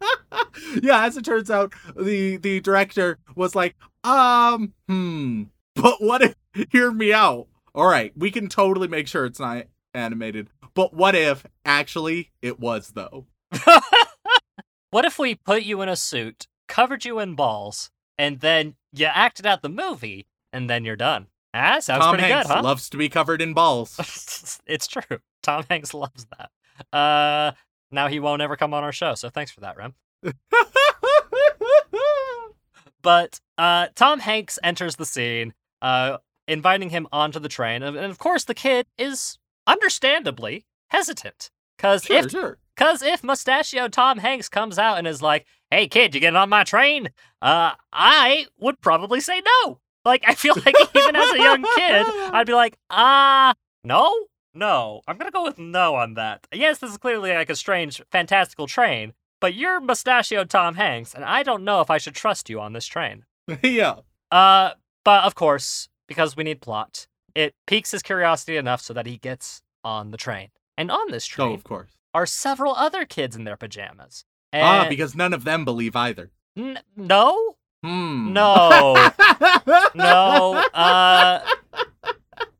[0.82, 5.44] yeah, as it turns out, the the director was like, um, hmm.
[5.74, 6.34] But what if
[6.70, 7.46] hear me out?
[7.74, 10.48] All right, we can totally make sure it's not animated.
[10.74, 13.26] But what if actually it was though?
[14.90, 19.06] what if we put you in a suit, covered you in balls, and then you
[19.06, 21.26] acted out the movie, and then you're done?
[21.52, 22.62] Ah, sounds Tom pretty Hanks good, huh?
[22.62, 24.60] loves to be covered in balls.
[24.66, 25.18] it's true.
[25.42, 26.50] Tom Hanks loves that.
[26.96, 27.52] Uh,
[27.90, 29.94] now he won't ever come on our show, so thanks for that, Rem.
[33.02, 38.18] But uh, Tom Hanks enters the scene, uh, inviting him onto the train, and of
[38.18, 42.58] course the kid is understandably hesitant because Sure, if sure.
[42.80, 46.48] Cause if Mustachio Tom Hanks comes out and is like, "Hey kid, you getting on
[46.48, 47.10] my train?"
[47.42, 49.80] Uh, I would probably say no.
[50.06, 53.52] Like I feel like even as a young kid, I'd be like, "Ah,
[53.84, 54.10] no,
[54.54, 55.02] no.
[55.06, 58.66] I'm gonna go with no on that." Yes, this is clearly like a strange, fantastical
[58.66, 59.12] train,
[59.42, 62.72] but you're Mustachio Tom Hanks, and I don't know if I should trust you on
[62.72, 63.24] this train.
[63.62, 63.96] yeah.
[64.30, 64.70] Uh,
[65.04, 69.18] but of course, because we need plot, it piques his curiosity enough so that he
[69.18, 70.48] gets on the train.
[70.78, 71.90] And on this train, Oh, train of course.
[72.14, 74.24] Are several other kids in their pajamas.
[74.52, 76.30] Ah, because none of them believe either.
[76.56, 78.32] N- no, Hmm.
[78.32, 78.94] no,
[79.94, 80.64] no.
[80.74, 81.40] Uh,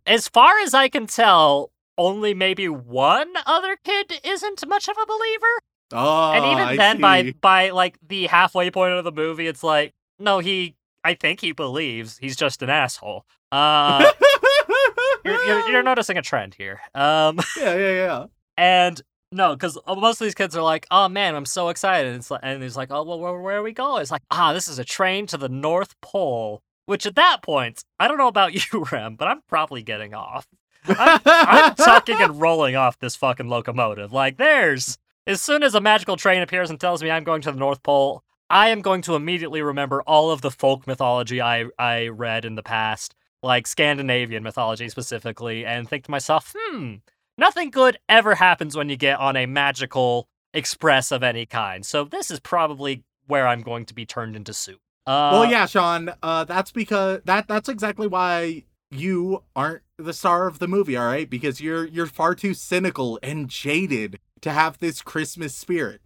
[0.06, 5.06] as far as I can tell, only maybe one other kid isn't much of a
[5.06, 5.62] believer.
[5.92, 9.62] Oh, and even I then, by by like the halfway point of the movie, it's
[9.64, 10.76] like, no, he.
[11.02, 13.24] I think he believes he's just an asshole.
[13.50, 14.10] Uh,
[15.24, 16.80] you're, you're, you're noticing a trend here.
[16.94, 17.40] Um.
[17.56, 18.24] yeah, yeah, yeah.
[18.56, 19.00] And
[19.32, 22.40] no, because most of these kids are like, "Oh man, I'm so excited!" It's like,
[22.42, 24.78] and he's like, "Oh well, where, where are we going?" It's like, "Ah, this is
[24.78, 28.84] a train to the North Pole." Which at that point, I don't know about you,
[28.90, 30.46] Rem, but I'm probably getting off.
[30.88, 34.12] I'm, I'm tucking and rolling off this fucking locomotive.
[34.12, 37.52] Like, there's as soon as a magical train appears and tells me I'm going to
[37.52, 41.66] the North Pole, I am going to immediately remember all of the folk mythology I
[41.78, 46.94] I read in the past, like Scandinavian mythology specifically, and think to myself, hmm,
[47.40, 51.84] nothing good ever happens when you get on a magical express of any kind.
[51.84, 54.78] So this is probably where I'm going to be turned into soup.
[55.06, 56.12] Uh, well, yeah, Sean.
[56.22, 60.96] Uh, that's because that that's exactly why you aren't the star of the movie.
[60.96, 66.02] All right, because you're you're far too cynical and jaded to have this Christmas spirit.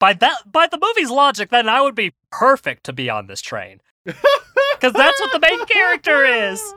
[0.00, 3.40] by that by the movie's logic, then I would be perfect to be on this
[3.40, 3.80] train.
[4.74, 6.74] Because that's what the main character is.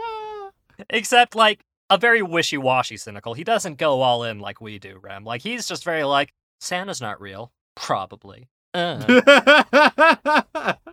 [0.90, 3.34] Except like a very wishy-washy cynical.
[3.34, 5.24] He doesn't go all in like we do, Rem.
[5.24, 7.52] Like he's just very like, Santa's not real.
[7.74, 8.48] Probably.
[8.72, 9.54] Uh.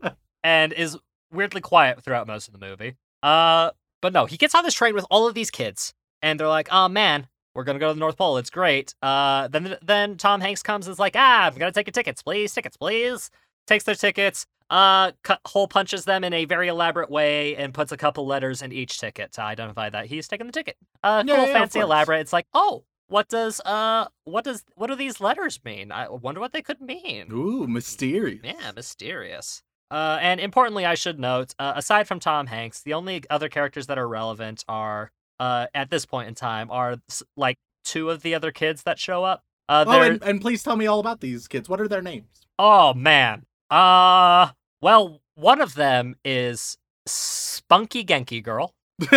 [0.43, 0.97] and is
[1.31, 2.95] weirdly quiet throughout most of the movie.
[3.23, 6.47] Uh, but no, he gets on this train with all of these kids, and they're
[6.47, 8.37] like, "Oh man, we're gonna go to the North Pole.
[8.37, 11.87] It's great." Uh, then then Tom Hanks comes and is like, "Ah, I'm gonna take
[11.87, 13.29] your tickets, please, tickets, please."
[13.71, 17.93] Takes their tickets, uh, cut, hole punches them in a very elaborate way, and puts
[17.93, 20.75] a couple letters in each ticket to identify that he's taking the ticket.
[21.01, 22.19] Uh, Yeah, cool, yeah, fancy, elaborate.
[22.19, 25.93] It's like, oh, what does uh, what does what do these letters mean?
[25.93, 27.31] I wonder what they could mean.
[27.31, 28.41] Ooh, mysterious.
[28.43, 29.63] Yeah, mysterious.
[29.89, 33.87] Uh, and importantly, I should note, uh, aside from Tom Hanks, the only other characters
[33.87, 36.97] that are relevant are, uh, at this point in time, are
[37.37, 39.43] like two of the other kids that show up.
[39.69, 41.69] Uh, Oh, and, and please tell me all about these kids.
[41.69, 42.27] What are their names?
[42.59, 43.45] oh man.
[43.71, 44.49] Uh,
[44.81, 48.75] well, one of them is Spunky Genki Girl.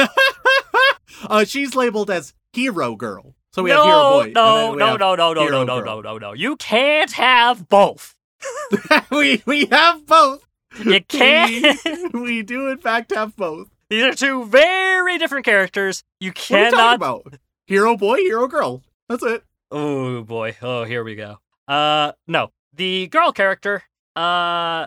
[1.28, 3.34] uh, she's labeled as Hero Girl.
[3.52, 4.32] So we no, have Hero Boy.
[4.34, 6.32] no, no, no, no, no, no, no, no, no, no.
[6.32, 8.14] You can't have both.
[9.10, 10.46] we we have both.
[10.84, 11.78] You can't.
[12.12, 13.68] We, we do in fact have both.
[13.90, 16.04] These are two very different characters.
[16.20, 16.60] You cannot.
[16.60, 17.40] What are you talking about?
[17.66, 18.82] Hero Boy, Hero Girl.
[19.08, 19.44] That's it.
[19.70, 20.56] Oh boy.
[20.62, 21.38] Oh, here we go.
[21.66, 22.50] Uh no.
[22.76, 23.84] The girl character,
[24.16, 24.86] uh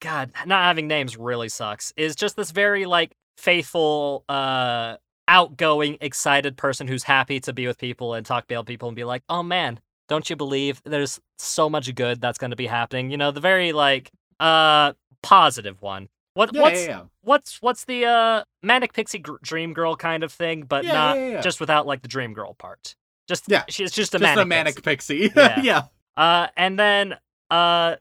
[0.00, 1.92] god, not having names really sucks.
[1.96, 7.78] Is just this very like faithful uh outgoing, excited person who's happy to be with
[7.78, 11.68] people and talk to people and be like, "Oh man, don't you believe there's so
[11.68, 14.10] much good that's going to be happening?" You know, the very like
[14.40, 16.08] uh positive one.
[16.34, 17.02] What Yeah, what's yeah, yeah.
[17.22, 21.60] what's what's the uh manic pixie gr- dream girl kind of thing, but not just
[21.60, 22.94] without like the dream girl part.
[23.28, 25.28] Just Yeah, she's just a Just manic, a manic pixie.
[25.28, 25.32] pixie.
[25.36, 25.62] Yeah.
[25.62, 25.82] yeah.
[26.16, 27.16] Uh, and then
[27.50, 27.96] uh,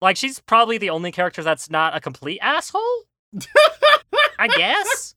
[0.00, 3.04] like she's probably the only character that's not a complete asshole.
[4.38, 5.14] I guess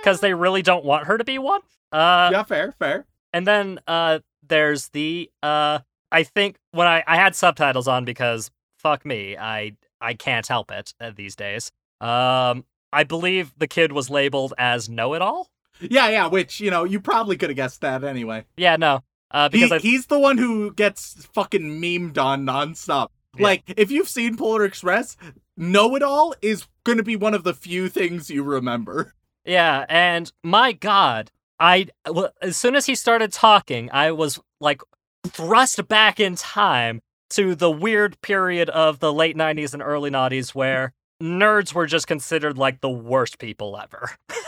[0.00, 1.60] because they really don't want her to be one.
[1.92, 3.06] Uh, yeah, fair, fair.
[3.32, 5.80] and then uh, there's the uh,
[6.12, 10.70] I think when I I had subtitles on because fuck me, I I can't help
[10.70, 11.70] it uh, these days.
[12.00, 15.48] Um, I believe the kid was labeled as know it all.
[15.80, 18.44] Yeah, yeah, which, you know, you probably could have guessed that anyway.
[18.56, 19.02] Yeah, no.
[19.30, 23.08] Uh, He, because I, he's the one who gets fucking memed on nonstop.
[23.36, 23.44] Yeah.
[23.44, 25.16] Like, if you've seen Polar Express,
[25.56, 29.14] Know It All is going to be one of the few things you remember.
[29.44, 34.82] Yeah, and my God, I well, as soon as he started talking, I was like
[35.26, 40.54] thrust back in time to the weird period of the late '90s and early '90s
[40.54, 44.10] where nerds were just considered like the worst people ever.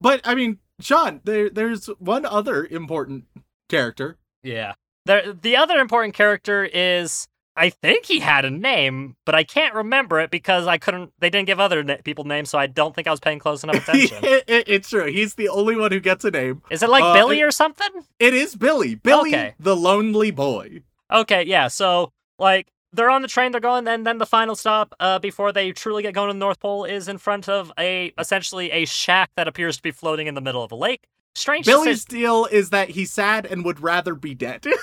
[0.00, 3.24] But, I mean, Sean, there, there's one other important
[3.68, 4.16] character.
[4.42, 4.74] Yeah.
[5.04, 9.74] There, the other important character is I think he had a name, but I can't
[9.74, 11.12] remember it because I couldn't.
[11.18, 13.62] They didn't give other na- people names, so I don't think I was paying close
[13.64, 14.24] enough attention.
[14.24, 15.06] It- it- it's true.
[15.10, 16.62] He's the only one who gets a name.
[16.70, 17.88] Is it like Uh, Billy or something?
[18.18, 18.94] It is Billy.
[18.94, 19.54] Billy, Okay.
[19.58, 20.82] the lonely boy.
[21.12, 21.68] Okay, yeah.
[21.68, 25.52] So like they're on the train, they're going, and then the final stop uh, before
[25.52, 28.84] they truly get going to the North Pole is in front of a essentially a
[28.84, 31.06] shack that appears to be floating in the middle of a lake.
[31.34, 31.66] Strange.
[31.66, 34.64] Billy's deal is that he's sad and would rather be dead.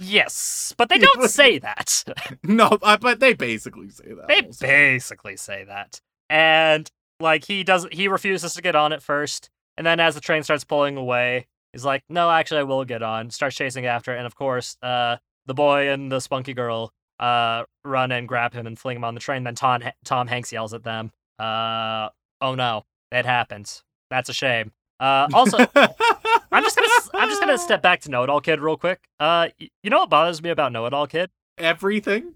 [0.00, 2.04] yes, but they don't say that.
[2.42, 4.28] no, uh, but they basically say that.
[4.28, 4.66] They also.
[4.66, 6.00] basically say that.
[6.28, 9.50] And like he does he refuses to get on it first.
[9.76, 13.02] And then as the train starts pulling away, he's like, No, actually I will get
[13.02, 13.30] on.
[13.30, 18.10] Starts chasing after, and of course, uh the boy and the spunky girl uh run
[18.12, 19.44] and grab him and fling him on the train.
[19.44, 22.08] Then Tom Tom Hanks yells at them, uh
[22.40, 23.82] oh no, it happens.
[24.10, 24.72] That's a shame.
[25.00, 28.60] Uh also I'm just gonna I'm just gonna step back to Know It All Kid
[28.60, 29.00] real quick.
[29.18, 31.30] Uh you know what bothers me about Know It All Kid?
[31.58, 32.34] everything.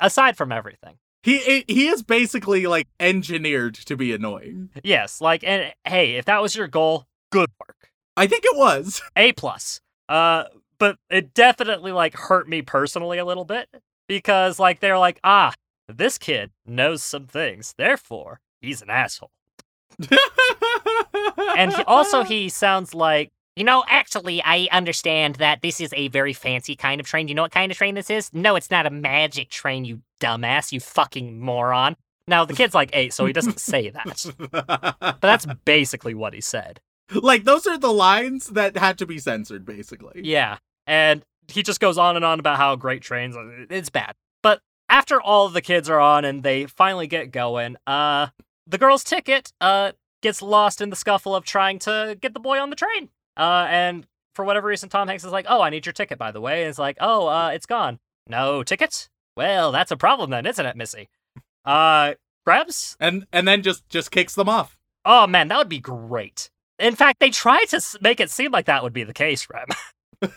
[0.00, 0.96] Aside from everything.
[1.22, 4.70] He he is basically like engineered to be annoying.
[4.84, 7.90] Yes, like and hey, if that was your goal, good work.
[8.16, 9.02] I think it was.
[9.16, 9.80] A plus.
[10.08, 10.44] Uh
[10.78, 13.68] but it definitely like hurt me personally a little bit
[14.08, 15.54] because like they're like, "Ah,
[15.88, 17.74] this kid knows some things.
[17.78, 19.30] Therefore, he's an asshole."
[21.56, 26.08] And he, also he sounds like You know, actually, I understand that this is a
[26.08, 27.26] very fancy kind of train.
[27.26, 28.30] Do you know what kind of train this is?
[28.34, 31.96] No, it's not a magic train, you dumbass, you fucking moron.
[32.28, 34.26] now the kid's like 8, so he doesn't say that.
[35.00, 36.80] But that's basically what he said.
[37.14, 40.20] like those are the lines that had to be censored, basically.
[40.24, 40.58] Yeah.
[40.86, 43.48] And he just goes on and on about how great trains are.
[43.70, 44.14] It's bad.
[44.42, 48.28] But after all the kids are on and they finally get going, uh
[48.66, 49.92] the girl's ticket uh
[50.26, 53.08] gets lost in the scuffle of trying to get the boy on the train.
[53.36, 56.30] Uh and for whatever reason Tom Hanks is like, "Oh, I need your ticket by
[56.32, 59.08] the way." And it's like, "Oh, uh it's gone." No ticket?
[59.36, 61.08] Well, that's a problem then, isn't it, Missy?
[61.64, 62.96] Uh grabs?
[63.00, 64.76] And and then just just kicks them off.
[65.04, 66.50] Oh man, that would be great.
[66.78, 69.66] In fact, they try to make it seem like that would be the case, Rem.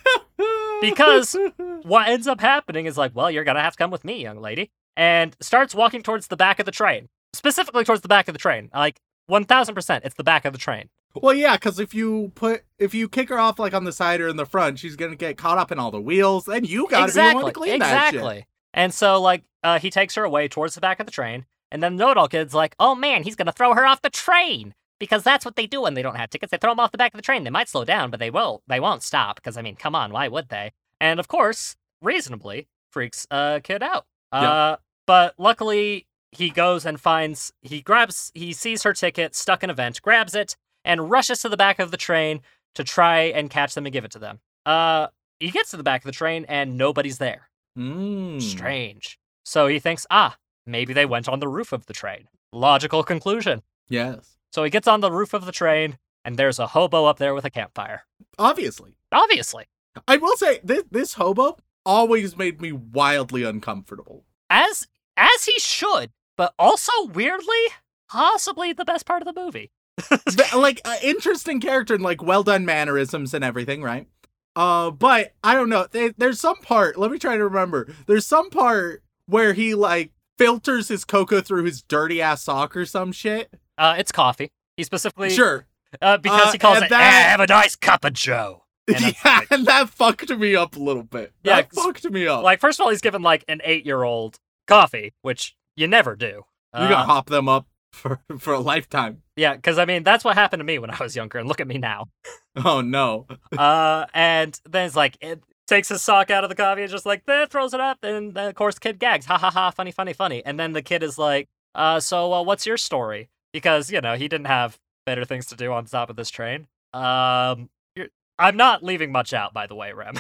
[0.82, 1.36] Because-
[1.84, 4.40] what ends up happening is like, well, you're gonna have to come with me, young
[4.40, 8.34] lady, and starts walking towards the back of the train, specifically towards the back of
[8.34, 8.70] the train.
[8.74, 9.00] Like
[9.30, 10.90] one thousand percent, it's the back of the train.
[11.16, 14.22] Well, yeah, because if you put if you kick her off like on the side
[14.22, 16.48] or in the front, she's gonna get caught up in all the wheels.
[16.48, 18.16] and you gotta exactly, be the one to clean that shit.
[18.16, 18.46] exactly.
[18.74, 21.82] And so, like, uh, he takes her away towards the back of the train, and
[21.82, 24.74] then the know-it-all kid's like, Oh man, he's gonna throw her off the train!
[25.00, 26.52] Because that's what they do when they don't have tickets.
[26.52, 27.46] They throw them off the back of the train.
[27.46, 28.64] They might slow down, but they will.
[28.68, 29.38] They won't stop.
[29.38, 30.74] Because I mean, come on, why would they?
[31.02, 34.06] and of course, reasonably freaks uh kid out.
[34.34, 34.52] Yeah.
[34.52, 34.76] Uh,
[35.08, 39.74] but luckily, he goes and finds he grabs he sees her ticket stuck in a
[39.74, 42.42] vent, grabs it, and rushes to the back of the train
[42.76, 44.40] to try and catch them and give it to them.
[44.66, 45.08] Uh,
[45.40, 47.50] he gets to the back of the train and nobody's there.
[47.78, 48.42] Mm.
[48.42, 49.18] Strange.
[49.44, 52.28] So he thinks, ah, maybe they went on the roof of the train.
[52.52, 53.64] Logical conclusion.
[53.88, 57.18] Yes, So he gets on the roof of the train, and there's a hobo up
[57.18, 58.04] there with a campfire.
[58.38, 58.98] obviously.
[59.12, 59.66] Obviously.
[60.08, 64.26] I will say this this hobo always made me wildly uncomfortable.
[64.50, 64.88] As
[65.18, 67.66] as he should, but also weirdly,
[68.10, 69.72] possibly the best part of the movie.
[70.56, 74.08] Like uh, interesting character and like well done mannerisms and everything, right?
[74.56, 75.86] Uh, but I don't know.
[75.92, 76.98] There- there's some part.
[76.98, 77.94] Let me try to remember.
[78.08, 82.86] There's some part where he like filters his cocoa through his dirty ass sock or
[82.86, 83.54] some shit.
[83.78, 84.50] Uh, it's coffee.
[84.78, 85.66] He specifically Sure.
[86.02, 88.64] uh, because Uh, he calls it that- "Ah, have a nice cup of Joe.
[88.88, 91.34] And yeah, like- and that fucked me up a little bit.
[91.44, 92.44] Yeah, that fucked me up.
[92.44, 96.28] Like, first of all, he's given like an eight-year-old coffee, which you never do.
[96.28, 99.24] you Uh, gotta hop them up for for a lifetime.
[99.36, 101.60] yeah, because I mean that's what happened to me when I was younger, and look
[101.62, 102.06] at me now.
[102.66, 103.26] Oh no.
[103.58, 107.06] uh, and then it's like it takes his sock out of the coffee and just
[107.06, 109.92] like eh, throws it up, and uh, of course kid gags, ha ha ha, funny,
[109.92, 110.44] funny, funny.
[110.46, 113.30] And then the kid is like, uh, so uh, what's your story?
[113.54, 116.68] Because you know he didn't have better things to do on top of this train.
[116.94, 120.16] Um, you're, I'm not leaving much out, by the way, Rem.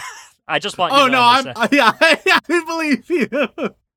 [0.48, 3.28] I just want you Oh to no, I'm yeah, I believe you.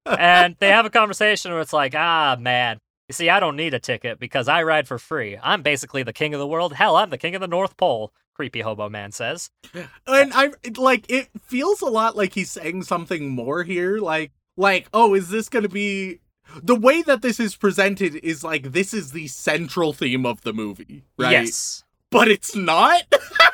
[0.07, 2.79] And they have a conversation where it's like, ah, man.
[3.09, 5.37] You see, I don't need a ticket because I ride for free.
[5.43, 6.73] I'm basically the king of the world.
[6.75, 8.13] Hell, I'm the king of the North Pole.
[8.35, 9.51] Creepy hobo man says.
[10.07, 13.99] and I like it feels a lot like he's saying something more here.
[13.99, 16.21] Like like oh, is this gonna be
[16.63, 20.55] the way that this is presented is like this is the central theme of the
[20.55, 21.33] movie, right?
[21.33, 21.85] Yes.
[22.11, 23.03] but it's not.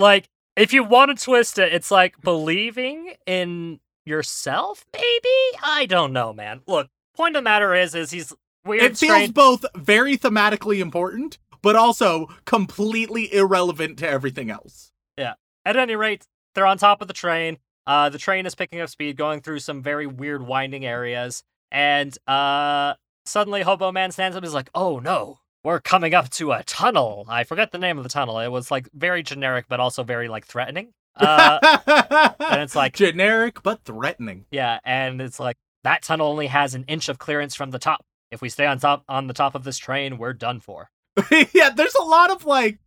[0.00, 5.58] Like, if you want to twist it, it's like believing in yourself, maybe?
[5.62, 6.60] I don't know, man.
[6.66, 8.32] Look, point of the matter is, is he's
[8.64, 9.34] weird, it feels strange.
[9.34, 14.92] both very thematically important, but also completely irrelevant to everything else.
[15.16, 15.34] Yeah.
[15.64, 17.58] At any rate, they're on top of the train.
[17.86, 22.16] Uh, the train is picking up speed, going through some very weird winding areas, and
[22.28, 22.94] uh,
[23.24, 26.62] suddenly Hobo Man stands up and is like, "Oh no, we're coming up to a
[26.62, 28.38] tunnel." I forget the name of the tunnel.
[28.38, 30.92] It was like very generic, but also very like threatening.
[31.16, 31.58] Uh,
[32.40, 34.46] and it's like- generic but threatening.
[34.50, 38.04] yeah, and it's like that tunnel only has an inch of clearance from the top.
[38.30, 40.88] If we stay on top on the top of this train, we're done for.
[41.52, 42.78] yeah, there's a lot of like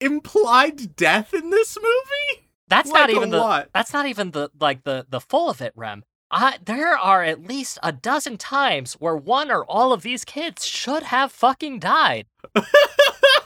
[0.00, 2.48] implied death in this movie.
[2.68, 3.68] That's Like not even the lot.
[3.74, 6.02] that's not even the like the the full of it, Rem.
[6.30, 10.64] I, there are at least a dozen times where one or all of these kids
[10.66, 12.26] should have fucking died.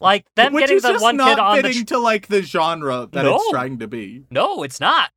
[0.00, 3.24] Like them Which getting the one kid on the tr- to like the genre that
[3.24, 4.24] it's trying to be.
[4.30, 5.10] No, it's not.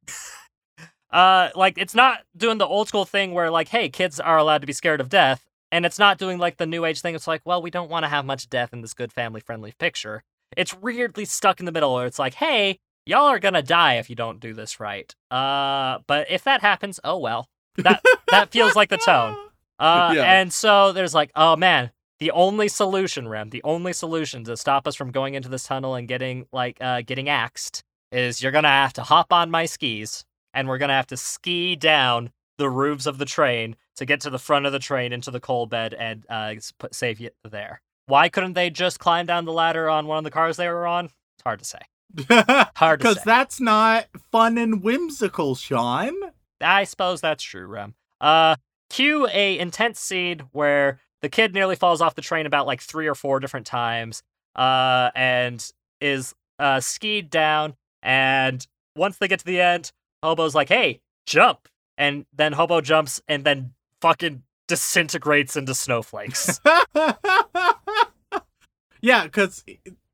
[1.12, 4.62] uh like it's not doing the old school thing where like, hey, kids are allowed
[4.62, 7.16] to be scared of death, and it's not doing like the new age thing.
[7.16, 9.74] It's like, well, we don't want to have much death in this good family friendly
[9.80, 10.24] picture.
[10.56, 14.10] It's weirdly stuck in the middle where it's like, hey, y'all are gonna die if
[14.10, 15.14] you don't do this right.
[15.32, 17.50] Uh but if that happens, oh well.
[17.78, 19.36] That that feels like the tone.
[19.82, 20.24] Uh, Yeah.
[20.24, 21.90] And so there's like, oh man,
[22.20, 25.96] the only solution, Rem, the only solution to stop us from going into this tunnel
[25.96, 30.26] and getting like uh, getting axed is you're gonna have to hop on my skis
[30.54, 34.30] and we're gonna have to ski down the roofs of the train to get to
[34.30, 37.82] the front of the train into the coal bed and uh, put save you there.
[38.06, 40.88] Why couldn't they just climb down the ladder on one of the cars they were
[40.88, 41.06] on?
[41.06, 41.80] It's hard to say.
[42.76, 46.16] Hard to Because that's not fun and whimsical, Sean.
[46.60, 47.94] I suppose that's true, Rem.
[48.20, 48.56] Uh,
[48.90, 53.08] cue a intense scene where the kid nearly falls off the train about like three
[53.08, 54.22] or four different times,
[54.56, 57.76] uh, and is uh skied down.
[58.02, 58.66] And
[58.96, 59.92] once they get to the end,
[60.24, 61.68] Hobo's like, "Hey, jump!"
[61.98, 66.62] And then Hobo jumps and then fucking disintegrates into snowflakes.
[69.02, 69.66] yeah, because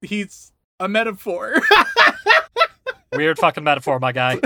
[0.02, 1.56] he's a metaphor.
[3.14, 4.40] Weird fucking metaphor, my guy.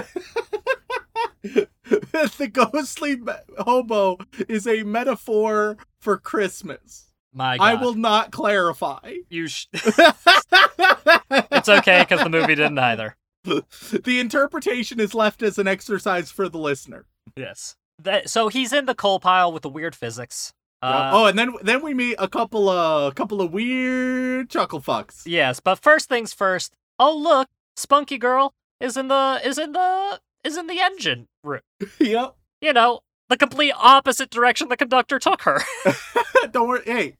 [2.37, 4.17] the ghostly me- hobo
[4.47, 7.11] is a metaphor for Christmas.
[7.33, 7.63] My God.
[7.63, 9.15] I will not clarify.
[9.29, 9.47] You.
[9.47, 13.15] Sh- it's okay because the movie didn't either.
[13.43, 17.05] the interpretation is left as an exercise for the listener.
[17.35, 17.75] Yes.
[18.01, 20.53] That, so he's in the coal pile with the weird physics.
[20.81, 24.79] Uh, oh, and then then we meet a couple of a couple of weird chuckle
[24.79, 25.23] fucks.
[25.25, 26.73] Yes, but first things first.
[26.97, 31.61] Oh look, Spunky Girl is in the is in the is in the engine room.
[31.99, 32.35] yep.
[32.61, 35.61] You know, the complete opposite direction the conductor took her.
[36.51, 36.81] Don't worry.
[36.85, 37.17] Hey,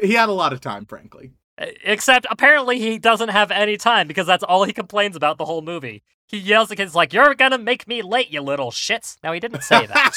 [0.00, 1.32] he had a lot of time, frankly.
[1.84, 5.62] Except apparently he doesn't have any time because that's all he complains about the whole
[5.62, 6.02] movie.
[6.28, 9.40] He yells at kids like, "You're gonna make me late, you little shits." Now he
[9.40, 10.12] didn't say that.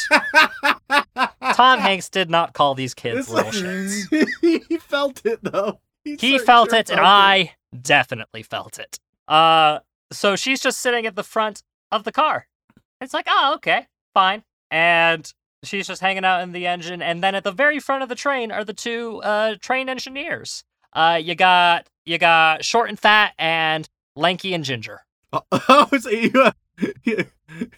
[1.55, 4.65] Tom Hanks did not call these kids It's little like- shits.
[4.67, 5.79] he felt it though.
[6.03, 8.99] He cer- felt sure it, and I definitely felt it.
[9.27, 9.79] Uh,
[10.11, 11.61] so she's just sitting at the front
[11.91, 12.47] of the car.
[13.01, 14.43] It's like, oh, okay, fine.
[14.71, 15.31] And
[15.63, 17.01] she's just hanging out in the engine.
[17.01, 20.63] And then at the very front of the train are the two uh, train engineers.
[20.93, 25.01] Uh, you got you got short and fat, and lanky and ginger.
[25.51, 26.31] Oh, so you,
[27.03, 27.25] you,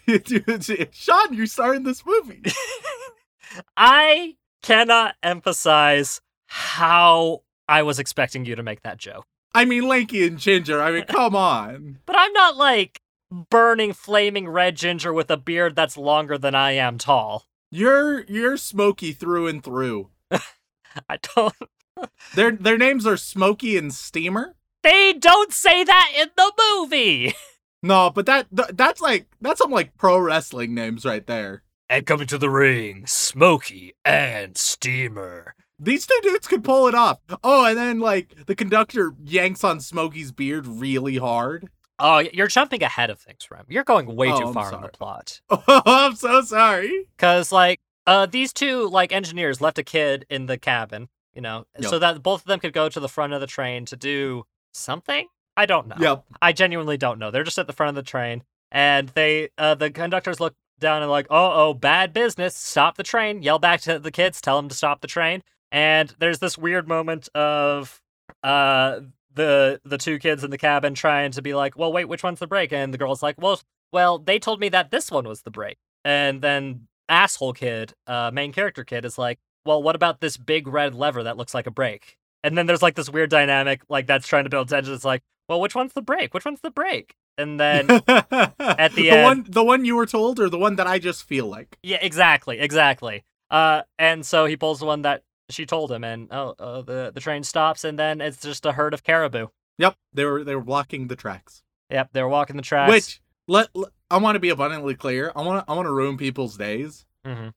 [0.06, 2.42] you- Sean, you're starring this movie.
[3.76, 9.26] I cannot emphasize how I was expecting you to make that joke.
[9.54, 10.80] I mean, Lanky and Ginger.
[10.80, 11.98] I mean, come on.
[12.06, 13.01] But I'm not like
[13.32, 17.46] burning flaming red ginger with a beard that's longer than I am tall.
[17.70, 20.10] You're you're Smokey through and through.
[20.30, 21.54] I don't.
[22.34, 24.56] Their their names are Smokey and Steamer.
[24.82, 27.34] They don't say that in the movie.
[27.84, 31.64] No, but that th- that's like that's some like pro wrestling names right there.
[31.88, 35.56] And coming to the ring, Smokey and Steamer.
[35.80, 37.18] These two dudes could pull it off.
[37.42, 41.70] Oh, and then like the conductor yanks on Smokey's beard really hard.
[42.04, 43.64] Oh, you're jumping ahead of things, Rem.
[43.68, 44.82] You're going way Oh, too I'm far in sorry.
[44.82, 45.40] the plot.
[45.50, 47.06] Oh, I'm so sorry.
[47.16, 51.64] Cause like, uh, these two like engineers left a kid in the cabin, you know,
[51.78, 51.90] Yep.
[51.90, 54.44] so that both of them could go to the front of the train to do
[54.74, 55.28] something.
[55.56, 55.96] I don't know.
[55.98, 56.24] Yep.
[56.42, 57.30] I genuinely don't know.
[57.30, 58.42] They're just at the front of the train,
[58.72, 62.56] and they, uh, the conductors look down and like, oh, oh, bad business.
[62.56, 63.42] Stop the train.
[63.42, 64.40] Yell back to the kids.
[64.40, 65.42] Tell them to stop the train.
[65.70, 68.00] And there's this weird moment of,
[68.42, 69.00] uh,
[69.34, 72.38] the the two kids in the cabin trying to be like, well, wait, which one's
[72.38, 72.72] the brake?
[72.72, 73.60] And the girl's like, well,
[73.92, 75.78] well, they told me that this one was the brake.
[76.04, 80.66] And then asshole kid, uh, main character kid, is like, well, what about this big
[80.66, 82.16] red lever that looks like a brake?
[82.42, 84.94] And then there's like this weird dynamic, like that's trying to build tension.
[84.94, 86.34] It's like, well, which one's the brake?
[86.34, 87.14] Which one's the brake?
[87.38, 90.98] And then, at the one the one you were told or the one that I
[90.98, 91.78] just feel like.
[91.82, 93.24] yeah, exactly, exactly.
[93.50, 97.10] Uh, and so he pulls the one that she told him, and oh, uh, the
[97.14, 99.48] the train stops, and then it's just a herd of caribou.
[99.78, 101.62] Yep, they were they were blocking the tracks.
[101.90, 102.90] Yep, they were walking the tracks.
[102.90, 105.32] Which Let, let- I want to be abundantly clear.
[105.34, 107.06] I want to I want to ruin people's days.
[107.24, 107.48] hmm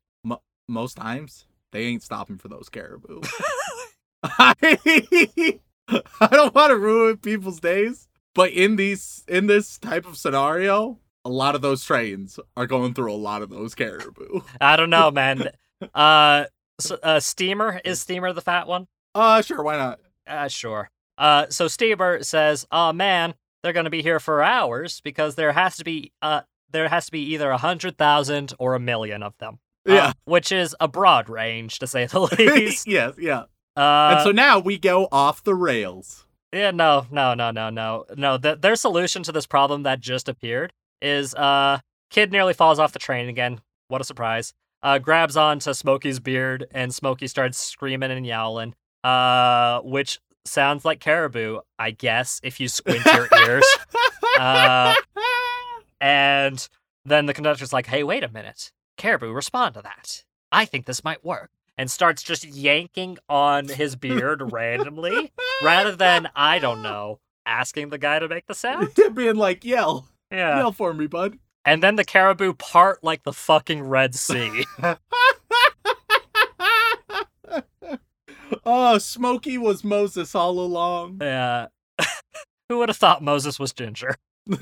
[0.68, 3.22] Most times they ain't stopping for those caribou.
[4.24, 4.54] I,
[6.20, 11.00] I don't want to ruin people's days, but in these in this type of scenario,
[11.24, 14.42] a lot of those trains are going through a lot of those caribou.
[14.60, 15.50] I don't know, man.
[15.94, 16.46] uh,
[16.80, 18.88] s uh, Steamer is Steamer the fat one?
[19.14, 20.00] Uh, sure, why not?
[20.28, 20.90] Uh, sure.
[21.18, 25.78] Uh, so Steamer says, "Oh man, they're gonna be here for hours because there has
[25.78, 29.38] to be uh there has to be either a hundred thousand or a million of
[29.38, 30.12] them." Uh, Yeah.
[30.26, 32.88] which is a broad range to say the least.
[32.88, 33.44] yes, yeah.
[33.78, 36.26] Uh, and so now we go off the rails.
[36.52, 38.38] Yeah, no, no, no, no, no, no.
[38.38, 40.72] The, their solution to this problem that just appeared
[41.02, 43.62] is uh, kid nearly falls off the train again.
[43.90, 44.54] What a surprise!
[44.86, 48.76] Uh, grabs onto Smokey's beard, and Smokey starts screaming and yowling.
[49.04, 53.66] Uh, which sounds like caribou, I guess, if you squint your ears.
[54.40, 54.94] Uh,
[56.02, 56.68] And
[57.06, 60.24] then the conductor's like, "Hey, wait a minute, caribou, respond to that.
[60.52, 65.32] I think this might work." And starts just yanking on his beard randomly
[65.64, 68.90] rather than I don't know asking the guy to make the sound.
[69.14, 70.58] being like, yell, Yeah.
[70.58, 71.38] yell for me, bud.
[71.66, 74.66] And then the caribou part like the fucking Red Sea.
[78.66, 81.18] oh, Smokey was Moses all along.
[81.22, 81.68] yeah.
[82.70, 84.16] Who would have thought Moses was ginger?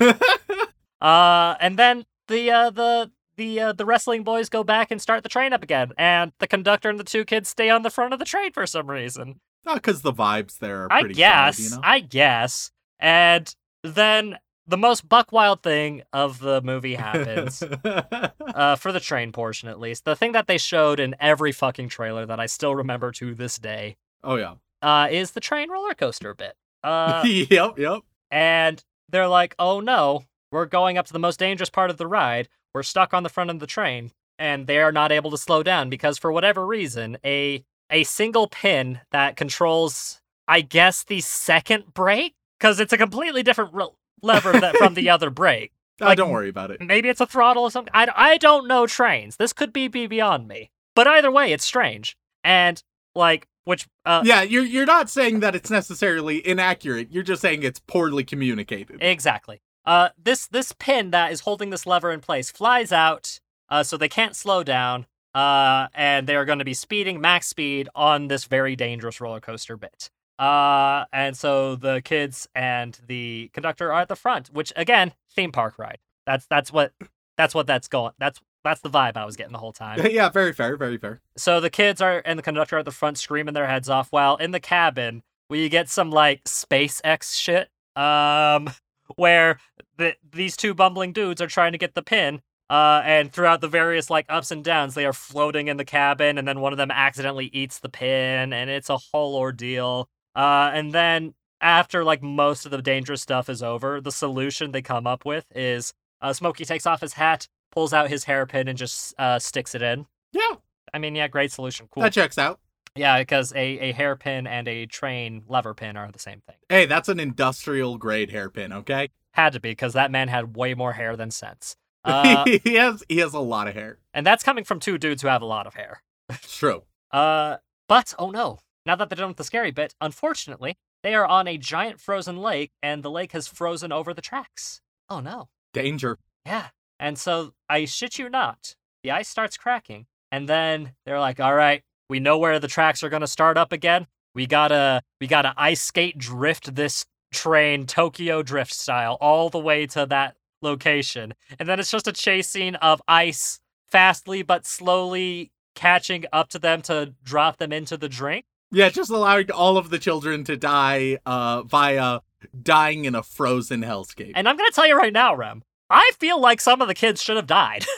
[1.00, 5.22] Uh, and then the uh the the uh, the wrestling boys go back and start
[5.22, 8.14] the train up again, and the conductor and the two kids stay on the front
[8.14, 9.38] of the train for some reason.
[9.66, 11.58] Not because the vibes there are I guess.
[11.58, 11.80] solid, you know?
[11.84, 12.70] I guess.
[12.98, 17.62] And then the most buck wild thing of the movie happens.
[17.84, 20.04] uh, for the train portion at least.
[20.04, 23.58] The thing that they showed in every fucking trailer that I still remember to this
[23.58, 24.54] day oh yeah.
[24.82, 26.54] uh, is the train roller coaster bit.
[26.82, 28.02] Uh, yep, yep.
[28.30, 32.06] and they're like, oh no, we're going up to the most dangerous part of the
[32.06, 32.48] ride.
[32.72, 35.62] We're stuck on the front of the train, and they are not able to slow
[35.62, 41.94] down because for whatever reason, a a single pin that controls, I guess, the second
[41.94, 43.88] brake, because it's a completely different re-
[44.24, 45.72] lever that, from the other brake.
[46.00, 46.80] Ah, Like, don't worry about it.
[46.80, 47.92] Maybe it's a throttle or something.
[47.94, 49.36] I, I don't know trains.
[49.36, 50.72] This could be, be beyond me.
[50.96, 52.16] But either way, it's strange.
[52.42, 52.82] And,
[53.14, 57.12] like, which, uh, Yeah, you're you're not saying that it's necessarily inaccurate.
[57.12, 58.98] You're just saying it's poorly communicated.
[59.00, 59.60] Exactly.
[59.86, 63.96] Uh, this this pin that is holding this lever in place flies out, uh, so
[63.96, 65.06] they can't slow down.
[65.32, 69.40] Uh, and they are going to be speeding max speed on this very dangerous roller
[69.40, 70.10] coaster bit.
[70.38, 75.52] Uh, and so the kids and the conductor are at the front, which again, theme
[75.52, 75.98] park ride.
[76.26, 76.92] That's that's what
[77.36, 78.12] that's what that's going.
[78.18, 80.00] That's that's the vibe I was getting the whole time.
[80.10, 81.20] yeah, very fair, very fair.
[81.36, 84.08] So the kids are and the conductor are at the front screaming their heads off
[84.10, 87.68] while in the cabin we get some like SpaceX shit.
[87.94, 88.70] Um
[89.16, 89.58] where
[89.98, 93.68] the, these two bumbling dudes are trying to get the pin uh and throughout the
[93.68, 96.78] various like ups and downs they are floating in the cabin and then one of
[96.78, 100.08] them accidentally eats the pin and it's a whole ordeal.
[100.34, 104.82] Uh and then after like most of the dangerous stuff is over, the solution they
[104.82, 108.78] come up with is uh Smokey takes off his hat, pulls out his hairpin and
[108.78, 110.06] just uh sticks it in.
[110.32, 110.56] Yeah,
[110.92, 111.88] I mean, yeah, great solution.
[111.90, 112.02] Cool.
[112.02, 112.58] that checks out.
[112.96, 116.56] yeah, because a, a hairpin and a train lever pin are the same thing.
[116.68, 119.10] Hey, that's an industrial grade hairpin, okay?
[119.32, 121.76] Had to be, because that man had way more hair than sense.
[122.06, 123.96] Uh, he has he has a lot of hair.
[124.12, 126.02] and that's coming from two dudes who have a lot of hair.
[126.28, 126.82] It's true.
[127.10, 127.56] Uh,
[127.88, 131.48] but, oh no, now that they're done with the scary bit, unfortunately, they are on
[131.48, 134.80] a giant frozen lake, and the lake has frozen over the tracks.
[135.08, 135.48] Oh no.
[135.72, 136.18] Danger.
[136.46, 136.68] Yeah.
[136.98, 141.54] And so, I shit you not, the ice starts cracking, and then they're like, all
[141.54, 144.06] right, we know where the tracks are going to start up again.
[144.34, 149.86] We gotta, we gotta ice skate drift this train, Tokyo drift style, all the way
[149.88, 151.34] to that location.
[151.58, 156.58] And then it's just a chase scene of ice fastly but slowly catching up to
[156.58, 158.44] them to drop them into the drink.
[158.74, 162.20] Yeah, just allowing all of the children to die uh via
[162.60, 164.32] dying in a frozen hellscape.
[164.34, 167.22] And I'm gonna tell you right now, Rem, I feel like some of the kids
[167.22, 167.86] should have died.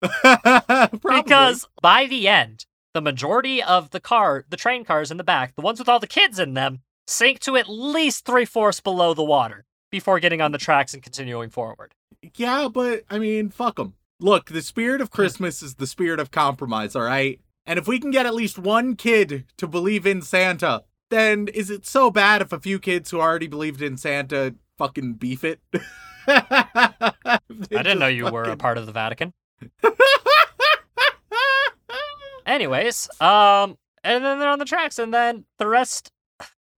[1.02, 5.54] Because by the end, the majority of the car, the train cars in the back,
[5.56, 9.14] the ones with all the kids in them, sink to at least three fourths below
[9.14, 11.94] the water before getting on the tracks and continuing forward.
[12.36, 13.94] Yeah, but I mean, fuck them.
[14.20, 17.40] Look, the spirit of Christmas is the spirit of compromise, all right?
[17.68, 21.68] And if we can get at least one kid to believe in Santa, then is
[21.68, 25.60] it so bad if a few kids who already believed in Santa fucking beef it?
[26.26, 27.38] I
[27.68, 29.34] didn't know you were a part of the Vatican.
[32.46, 36.10] Anyways, um, and then they're on the tracks, and then the rest.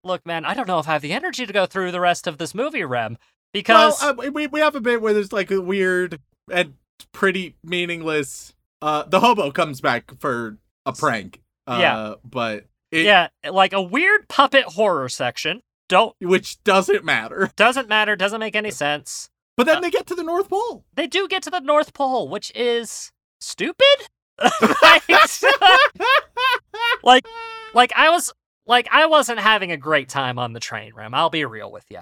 [0.03, 2.27] Look, man, I don't know if I have the energy to go through the rest
[2.27, 3.17] of this movie, Rem.
[3.53, 6.19] because well, uh, we we have a bit where there's like a weird
[6.51, 6.73] and
[7.13, 8.53] pretty meaningless.
[8.81, 11.41] Uh, the hobo comes back for a prank.
[11.67, 12.13] Uh, Yeah.
[12.23, 15.61] but it, yeah, like a weird puppet horror section.
[15.87, 17.51] Don't which doesn't matter.
[17.55, 19.29] doesn't matter, doesn't make any sense.
[19.57, 20.85] But then Uh, they get to the North Pole.
[20.95, 24.07] They do get to the North Pole, which is stupid.
[24.81, 25.03] like,
[27.03, 27.25] like,
[27.73, 28.33] like I was
[28.65, 31.13] like I wasn't having a great time on the train, Rem.
[31.13, 31.99] I'll be real with you.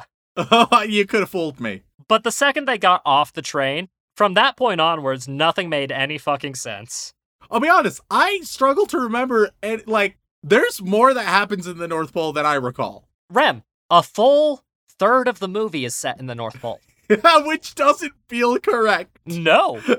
[0.88, 1.84] you could have fooled me.
[2.07, 6.17] But the second they got off the train, from that point onwards, nothing made any
[6.17, 7.13] fucking sense.
[7.50, 8.02] I'll be honest.
[8.10, 9.52] I struggle to remember.
[9.62, 14.04] And like, there's more that happens in the North Pole than I recall, Rem, a
[14.04, 14.64] full
[14.97, 16.80] third of the movie is set in the North Pole.
[17.45, 19.18] which doesn't feel correct.
[19.26, 19.82] No.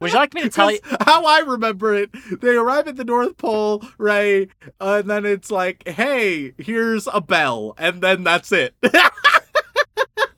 [0.00, 0.78] Would you like me to tell you?
[1.00, 2.10] How I remember it,
[2.40, 4.48] they arrive at the North Pole, right?
[4.80, 8.74] Uh, and then it's like, hey, here's a bell, and then that's it.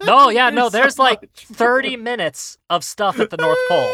[0.05, 3.93] No, yeah, no, There's so like much 30 minutes of stuff at the North Pole.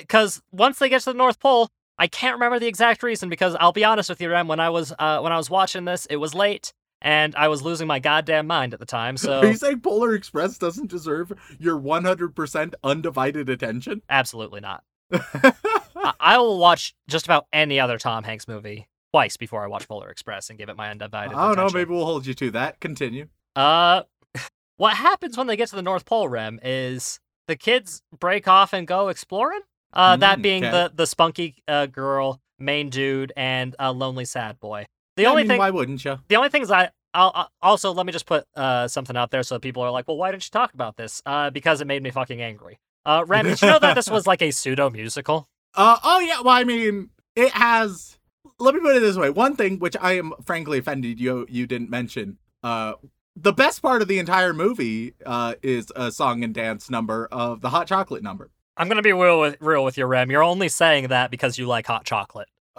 [0.00, 1.68] Because once they get to the North Pole,
[1.98, 4.70] I can't remember the exact reason because I'll be honest with you, Rem, when I
[4.70, 7.98] was uh, when I was watching this, it was late and I was losing my
[7.98, 9.16] goddamn mind at the time.
[9.28, 14.02] So Are you saying Polar Express doesn't deserve your 100% undivided attention?
[14.08, 14.84] absolutely not.
[15.12, 19.88] I-, I will watch just about any other Tom Hanks movie twice before I watch
[19.88, 21.78] Polar Express and give it my undivided I don't know.
[21.78, 22.80] Maybe we'll hold you to that.
[22.80, 23.28] Continue.
[23.56, 24.02] Uh,
[24.76, 28.72] what happens when they get to the North Pole, Rem, is the kids break off
[28.72, 29.60] and go exploring.
[29.92, 30.70] Uh, that Mm, being okay.
[30.70, 34.86] the the spunky uh, girl, main dude, and a lonely sad boy.
[35.16, 36.18] The I only mean, thing, Why wouldn't you?
[36.28, 36.90] the only things I.
[37.14, 40.06] I'll, i also let me just put uh, something out there so people are like,
[40.06, 41.22] well, why didn't you talk about this?
[41.24, 42.78] Uh, because it made me fucking angry.
[43.06, 45.48] Uh, Rem, did you know that this was like a pseudo musical?
[45.74, 46.42] Uh, oh, yeah.
[46.42, 48.18] Well, I mean, it has.
[48.58, 49.30] Let me put it this way.
[49.30, 52.36] One thing which I am frankly offended you you didn't mention.
[52.62, 52.92] Uh,
[53.34, 57.62] the best part of the entire movie uh, is a song and dance number of
[57.62, 58.50] the hot chocolate number.
[58.78, 60.30] I'm gonna be real with real with you, Rem.
[60.30, 62.48] You're only saying that because you like hot chocolate.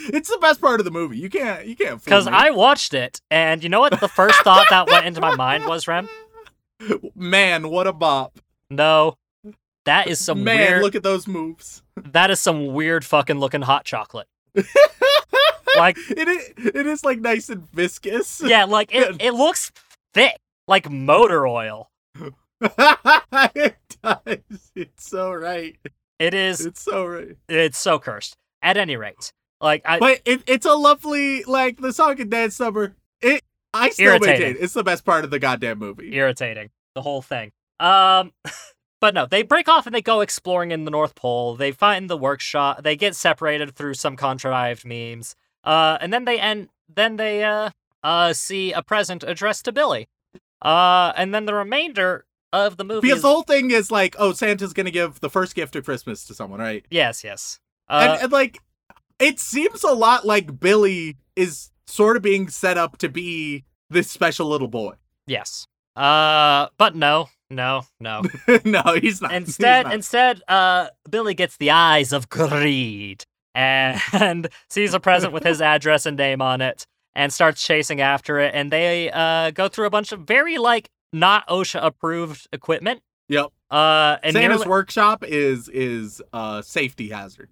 [0.00, 1.16] it's the best part of the movie.
[1.18, 2.26] You can't you can't Because.
[2.26, 3.98] I watched it, and you know what?
[4.00, 6.08] The first thought that went into my mind was, Rem,
[7.14, 8.38] Man, what a bop.
[8.68, 9.16] No.
[9.84, 11.82] That is some Man, weird look at those moves.
[11.96, 14.26] that is some weird fucking looking hot chocolate.
[15.76, 18.42] Like It is, it is like nice and viscous.
[18.44, 19.70] yeah, like it, it looks
[20.12, 20.36] thick,
[20.66, 21.90] like motor oil.
[24.26, 24.44] It.
[24.74, 25.76] It's so right.
[26.18, 27.36] It is It's so right.
[27.48, 28.36] it's so cursed.
[28.62, 29.32] At any rate.
[29.60, 32.94] Like I But it, it's a lovely like the song and dance number.
[33.20, 33.42] It
[33.74, 34.40] I still Irritating.
[34.46, 36.14] maintain it's the best part of the goddamn movie.
[36.14, 36.70] irritating.
[36.94, 37.52] The whole thing.
[37.80, 38.32] Um
[39.00, 41.54] but no, they break off and they go exploring in the North Pole.
[41.54, 42.82] They find the workshop.
[42.82, 45.34] They get separated through some contrived memes.
[45.64, 47.70] Uh and then they end then they uh
[48.02, 50.08] uh see a present addressed to Billy.
[50.62, 54.16] Uh and then the remainder of the movie Because is- the whole thing is like,
[54.18, 56.84] oh, Santa's gonna give the first gift of Christmas to someone, right?
[56.90, 57.58] Yes, yes.
[57.88, 58.58] Uh, and, and like,
[59.18, 64.10] it seems a lot like Billy is sort of being set up to be this
[64.10, 64.94] special little boy.
[65.26, 65.66] yes.
[65.96, 68.22] Uh, but no, no, no.
[68.64, 69.32] no, he's not.
[69.32, 69.94] He's Instead, not.
[69.94, 76.06] instead, uh, Billy gets the eyes of greed and sees a present with his address
[76.06, 76.86] and name on it
[77.16, 78.54] and starts chasing after it.
[78.54, 83.02] And they uh go through a bunch of very like not OSHA approved equipment.
[83.28, 83.46] Yep.
[83.70, 87.50] Uh, and Santa's nearly- workshop is is a safety hazard.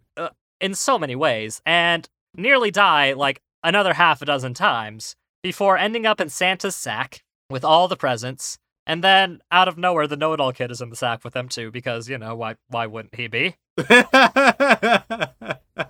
[0.60, 6.06] in so many ways and nearly die like another half a dozen times before ending
[6.06, 8.56] up in Santa's sack with all the presents.
[8.86, 11.70] And then out of nowhere, the know-it-all kid is in the sack with them too,
[11.72, 12.54] because you know why?
[12.68, 13.56] Why wouldn't he be?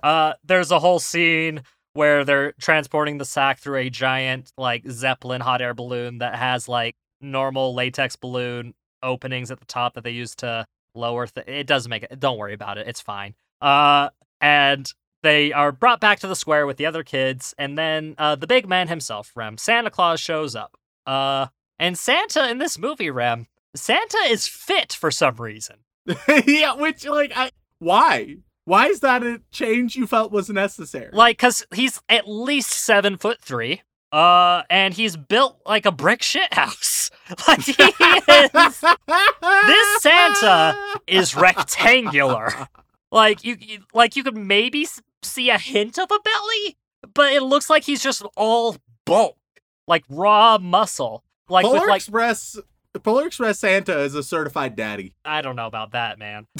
[0.03, 1.61] Uh, there's a whole scene
[1.93, 6.67] where they're transporting the sack through a giant like zeppelin hot air balloon that has
[6.67, 11.27] like normal latex balloon openings at the top that they use to lower.
[11.27, 12.19] Th- it doesn't make it.
[12.19, 12.87] Don't worry about it.
[12.87, 13.35] It's fine.
[13.61, 14.09] Uh,
[14.41, 14.91] and
[15.23, 18.47] they are brought back to the square with the other kids, and then uh, the
[18.47, 20.77] big man himself, Rem, Santa Claus, shows up.
[21.05, 21.47] Uh,
[21.79, 25.77] and Santa in this movie, Rem, Santa is fit for some reason.
[26.45, 28.37] yeah, which like I why?
[28.65, 31.09] Why is that a change you felt was necessary?
[31.13, 33.81] Like, cause he's at least seven foot three.
[34.11, 36.96] Uh, and he's built like a brick shit house.
[37.47, 38.81] Like he is,
[39.67, 40.77] This Santa
[41.07, 42.67] is rectangular.
[43.11, 44.87] like you, you, like you could maybe
[45.23, 46.77] see a hint of a belly,
[47.13, 49.37] but it looks like he's just all bulk,
[49.87, 51.23] like raw muscle.
[51.49, 52.57] Like Polar with like, Express
[53.03, 55.13] Polar Express Santa is a certified daddy.
[55.23, 56.47] I don't know about that, man.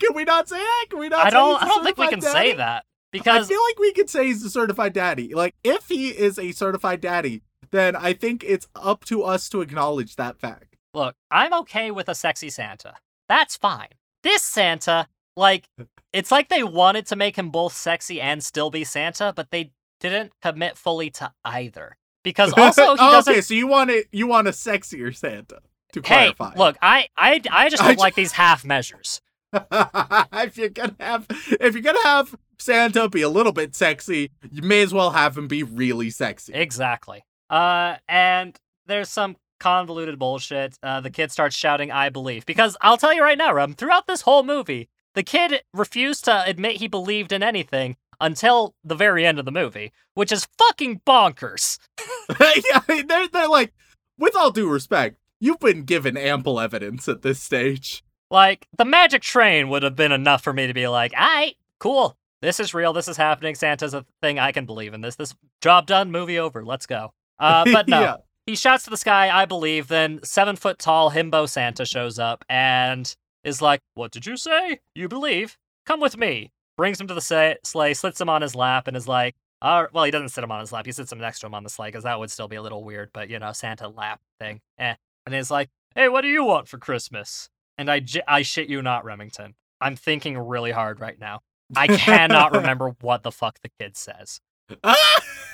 [0.00, 0.86] Can we not say that?
[0.90, 3.48] Can we not I don't, I don't think we can certified say that because I
[3.48, 5.32] feel like we could say he's a certified daddy.
[5.32, 7.42] Like if he is a certified daddy,
[7.72, 10.76] then I think it's up to us to acknowledge that fact.
[10.94, 12.94] Look, I'm okay with a sexy Santa.
[13.28, 13.88] That's fine.
[14.22, 15.64] This Santa, like,
[16.12, 19.72] it's like they wanted to make him both sexy and still be Santa, but they
[20.00, 21.96] didn't commit fully to either.
[22.22, 23.32] Because also he doesn't.
[23.32, 25.60] okay, so you want it you want a sexier Santa
[25.92, 26.54] to hey, clarify.
[26.56, 29.20] look, I, I, I just don't ju- like these half measures.
[29.52, 34.62] if you're gonna have if you're gonna have Santa be a little bit sexy, you
[34.62, 36.52] may as well have him be really sexy.
[36.54, 37.24] Exactly.
[37.52, 40.78] Uh, and there's some convoluted bullshit.
[40.82, 43.74] Uh, the kid starts shouting, "I believe," because I'll tell you right now, Rem.
[43.74, 48.94] Throughout this whole movie, the kid refused to admit he believed in anything until the
[48.94, 51.78] very end of the movie, which is fucking bonkers.
[52.40, 53.74] yeah, I mean, they're they're like,
[54.18, 58.02] with all due respect, you've been given ample evidence at this stage.
[58.30, 62.16] Like the magic train would have been enough for me to be like, "Alright, cool.
[62.40, 62.94] This is real.
[62.94, 63.54] This is happening.
[63.54, 64.38] Santa's a thing.
[64.38, 65.16] I can believe in this.
[65.16, 66.10] This job done.
[66.10, 66.64] Movie over.
[66.64, 68.00] Let's go." Uh, but no.
[68.00, 68.16] yeah.
[68.46, 69.88] He shouts to the sky, I believe.
[69.88, 73.14] Then seven foot tall himbo Santa shows up and
[73.44, 74.80] is like, What did you say?
[74.94, 75.56] You believe?
[75.86, 76.50] Come with me.
[76.76, 80.04] Brings him to the sleigh, slits him on his lap, and is like, uh, Well,
[80.04, 80.86] he doesn't sit him on his lap.
[80.86, 82.62] He sits him next to him on the sleigh because that would still be a
[82.62, 84.60] little weird, but you know, Santa lap thing.
[84.78, 84.94] Eh.
[85.26, 87.48] And he's like, Hey, what do you want for Christmas?
[87.78, 89.54] And I, j- I shit you not, Remington.
[89.80, 91.40] I'm thinking really hard right now.
[91.76, 94.40] I cannot remember what the fuck the kid says.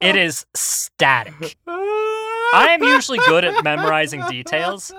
[0.00, 1.56] It is static.
[1.66, 4.92] I am usually good at memorizing details.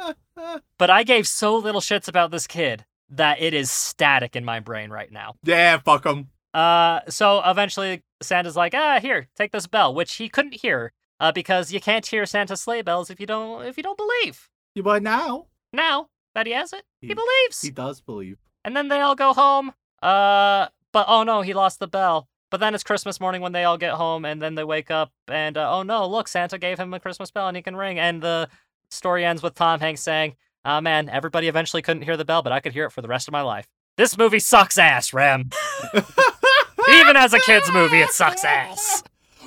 [0.78, 4.60] But I gave so little shits about this kid that it is static in my
[4.60, 5.34] brain right now.
[5.44, 6.30] Yeah, fuck him.
[6.54, 11.32] Uh, so eventually Santa's like, ah, here, take this bell, which he couldn't hear, uh,
[11.32, 14.50] because you can't hear Santa's sleigh bells if you don't if you don't believe.
[14.76, 17.62] You but now Now that he has it, he, He- believes.
[17.62, 18.38] he does believe.
[18.64, 19.74] and then they all go home.
[20.02, 22.29] Uh, but oh no, he lost the bell.
[22.52, 25.12] But then it's Christmas morning when they all get home, and then they wake up,
[25.28, 28.00] and uh, oh no, look, Santa gave him a Christmas bell, and he can ring.
[28.00, 28.50] And the
[28.90, 30.36] story ends with Tom Hanks saying,
[30.66, 33.08] "Ah man, everybody eventually couldn't hear the bell, but I could hear it for the
[33.08, 35.50] rest of my life." This movie sucks ass, Rem.
[35.94, 39.04] Even as a kids movie, it sucks ass.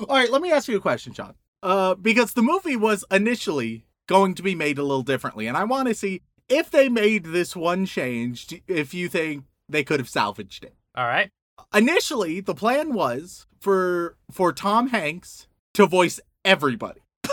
[0.09, 1.35] All right, let me ask you a question, John.
[1.63, 5.65] Uh, because the movie was initially going to be made a little differently, and I
[5.65, 8.63] want to see if they made this one change.
[8.69, 10.75] If you think they could have salvaged it.
[10.95, 11.31] All right.
[11.75, 17.01] Initially, the plan was for for Tom Hanks to voice everybody.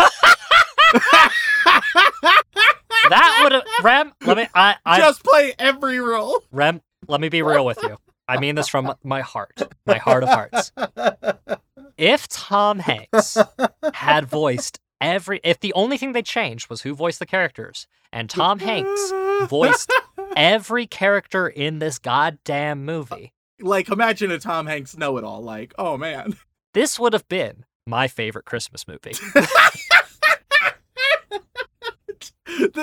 [3.09, 4.13] That would have Rem.
[4.23, 4.47] Let me.
[4.53, 4.75] I.
[4.85, 4.99] I.
[4.99, 6.43] Just play every role.
[6.51, 6.81] Rem.
[7.07, 7.97] Let me be real with you.
[8.27, 10.71] I mean this from my heart, my heart of hearts.
[11.97, 13.37] If Tom Hanks
[13.93, 18.29] had voiced every, if the only thing they changed was who voiced the characters, and
[18.29, 19.11] Tom Hanks
[19.49, 19.91] voiced
[20.35, 25.41] every character in this goddamn movie, like imagine a Tom Hanks know-it-all.
[25.41, 26.35] Like, oh man.
[26.73, 29.13] this would have been my favorite Christmas movie.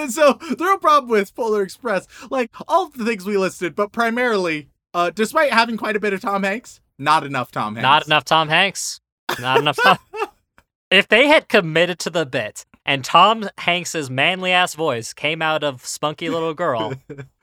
[0.08, 4.68] So the real problem with Polar Express, like all the things we listed, but primarily,
[4.94, 7.82] uh, despite having quite a bit of Tom Hanks, not enough Tom Hanks.
[7.82, 9.00] Not enough Tom Hanks.
[9.40, 9.98] Not enough Tom.
[10.90, 15.64] if they had committed to the bit and Tom Hanks's manly ass voice came out
[15.64, 16.94] of Spunky Little Girl,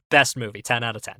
[0.10, 1.16] best movie, 10 out of 10.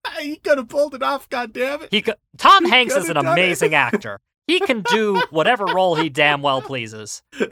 [0.20, 1.28] he could have pulled it off.
[1.28, 1.88] God damn it!
[1.90, 3.32] He co- Tom He Hanks is an done it.
[3.32, 4.20] amazing actor.
[4.46, 7.22] He can do whatever role he damn well pleases.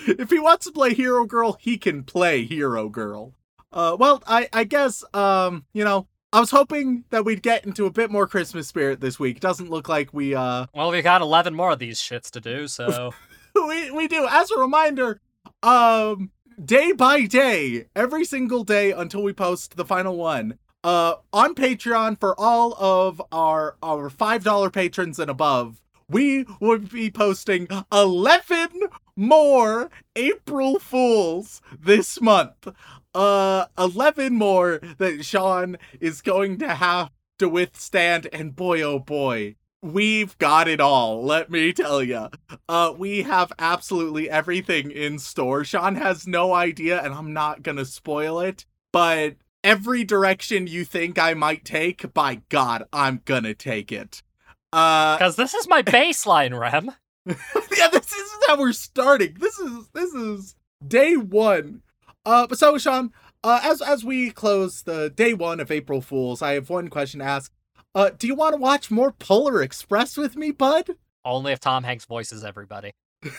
[0.00, 3.34] if he wants to play Hero Girl, he can play Hero Girl.
[3.72, 7.86] Uh, well, I I guess um, you know, I was hoping that we'd get into
[7.86, 9.40] a bit more Christmas spirit this week.
[9.40, 12.66] Doesn't look like we uh Well, we got 11 more of these shits to do,
[12.68, 13.12] so
[13.54, 14.26] we we do.
[14.28, 15.20] As a reminder,
[15.62, 16.30] um,
[16.64, 20.58] day by day, every single day until we post the final one,
[20.88, 26.88] uh, on Patreon for all of our our five dollar patrons and above, we would
[26.90, 28.70] be posting eleven
[29.14, 32.68] more April Fools this month.
[33.14, 39.56] Uh, eleven more that Sean is going to have to withstand, and boy, oh boy.
[39.82, 42.30] We've got it all, let me tell you.
[42.66, 45.64] Uh, we have absolutely everything in store.
[45.64, 49.36] Sean has no idea, and I'm not gonna spoil it, but
[49.68, 54.22] every direction you think I might take, by God, I'm gonna take it.
[54.72, 56.90] Uh, because this is my baseline, Rem.
[57.26, 59.36] yeah, this is how we're starting.
[59.38, 60.54] This is this is
[60.86, 61.82] day one.
[62.24, 63.12] Uh, but so Sean,
[63.44, 67.20] uh, as as we close the day one of April Fools, I have one question
[67.20, 67.52] to ask.
[67.94, 70.90] Uh, do you want to watch more Polar Express with me, bud?
[71.24, 72.92] Only if Tom Hanks voices everybody.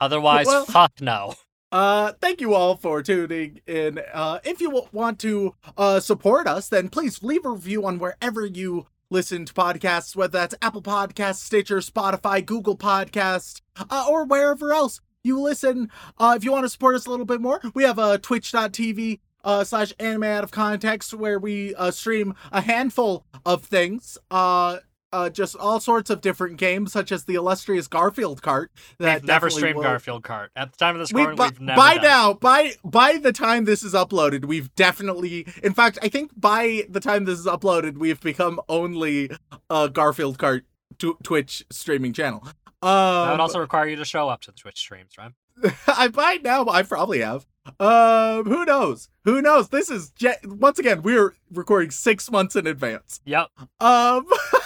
[0.00, 1.34] Otherwise, Well- fuck no.
[1.72, 4.00] Uh, thank you all for tuning in.
[4.12, 8.44] Uh, if you want to uh support us, then please leave a review on wherever
[8.44, 13.60] you listen to podcasts, whether that's Apple Podcasts, Stitcher, Spotify, Google Podcast,
[13.90, 15.90] uh, or wherever else you listen.
[16.18, 18.18] Uh, if you want to support us a little bit more, we have a uh,
[18.18, 24.18] twitch.tv uh, slash anime out of context where we uh, stream a handful of things.
[24.30, 24.78] Uh,
[25.12, 28.68] uh, just all sorts of different games, such as the illustrious Garfield Kart.
[28.98, 29.82] That we've never streamed will...
[29.82, 31.38] Garfield Kart at the time of this recording.
[31.38, 32.04] We, we've never by done.
[32.04, 35.46] now, by by the time this is uploaded, we've definitely.
[35.62, 39.30] In fact, I think by the time this is uploaded, we've become only
[39.68, 40.62] a Garfield Kart
[40.98, 42.42] t- Twitch streaming channel.
[42.82, 45.32] Um, that would also require you to show up to the Twitch streams, right?
[45.86, 47.46] I by now I probably have.
[47.78, 49.10] Um, who knows?
[49.24, 49.68] Who knows?
[49.68, 53.20] This is je- once again we're recording six months in advance.
[53.24, 53.48] Yep.
[53.80, 54.26] Um.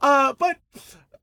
[0.00, 0.58] uh, but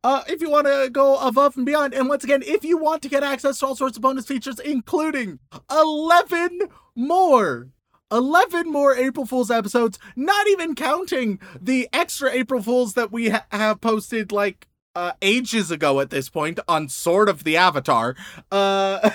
[0.04, 3.02] uh, if you want to go above and beyond, and once again, if you want
[3.02, 5.40] to get access to all sorts of bonus features, including
[5.72, 6.60] 11
[6.96, 7.70] more
[8.12, 13.46] 11 more April Fool's episodes, not even counting the extra April Fools that we ha-
[13.52, 18.16] have posted like uh, ages ago at this point on sort of the Avatar.
[18.52, 19.10] Uh,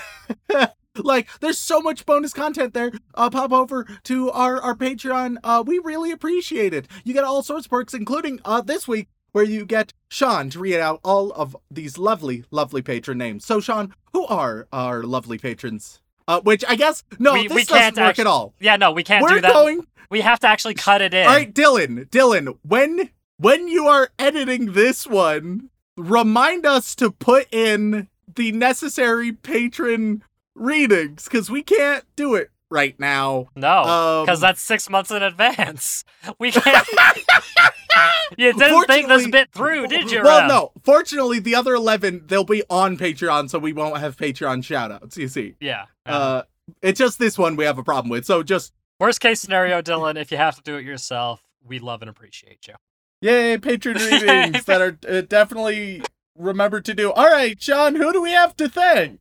[0.95, 5.63] like there's so much bonus content there uh pop over to our our patreon uh
[5.65, 9.43] we really appreciate it you get all sorts of perks including uh this week where
[9.43, 13.45] you get sean to read out all of these lovely lovely patron names.
[13.45, 16.01] So sean who are our lovely patrons?
[16.27, 18.53] Uh which i guess no we, this we doesn't work actually, at all.
[18.59, 19.53] Yeah no we can't We're do that.
[19.53, 19.85] going...
[20.09, 21.25] we have to actually cut it in.
[21.25, 27.47] All right dylan dylan when when you are editing this one remind us to put
[27.53, 30.23] in the necessary patron
[30.55, 33.47] readings because we can't do it right now.
[33.55, 36.03] No, because um, that's six months in advance.
[36.37, 36.87] We can't.
[38.37, 40.21] you didn't think this bit through, did you?
[40.21, 40.71] Well, no.
[40.83, 45.15] Fortunately, the other eleven they'll be on Patreon, so we won't have Patreon shoutouts.
[45.15, 45.55] You see?
[45.61, 45.85] Yeah.
[46.05, 46.43] Uh,
[46.81, 48.25] it's just this one we have a problem with.
[48.25, 50.19] So just worst case scenario, Dylan.
[50.19, 52.75] If you have to do it yourself, we love and appreciate you.
[53.21, 56.01] Yay, patron readings that are uh, definitely
[56.37, 57.11] remembered to do.
[57.11, 59.19] All right, Sean, who do we have to thank?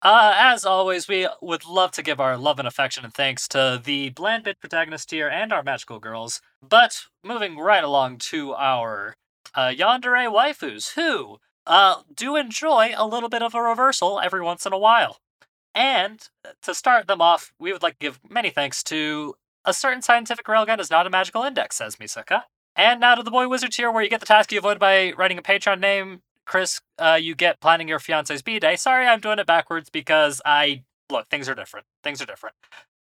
[0.00, 3.80] Uh, as always, we would love to give our love and affection and thanks to
[3.82, 6.40] the Bland Bit protagonist here and our magical girls.
[6.62, 9.16] But moving right along to our
[9.54, 14.64] uh, yandere waifus, who uh, do enjoy a little bit of a reversal every once
[14.64, 15.18] in a while.
[15.74, 16.26] And
[16.62, 19.34] to start them off, we would like to give many thanks to
[19.64, 22.44] a certain scientific railgun is not a magical index, says Misaka.
[22.76, 25.12] And now to the Boy Wizard tier, where you get the task you avoid by
[25.12, 28.74] writing a Patreon name Chris, uh, you get planning your fiance's b day.
[28.74, 31.28] Sorry, I'm doing it backwards because I look.
[31.28, 31.86] Things are different.
[32.02, 32.56] Things are different.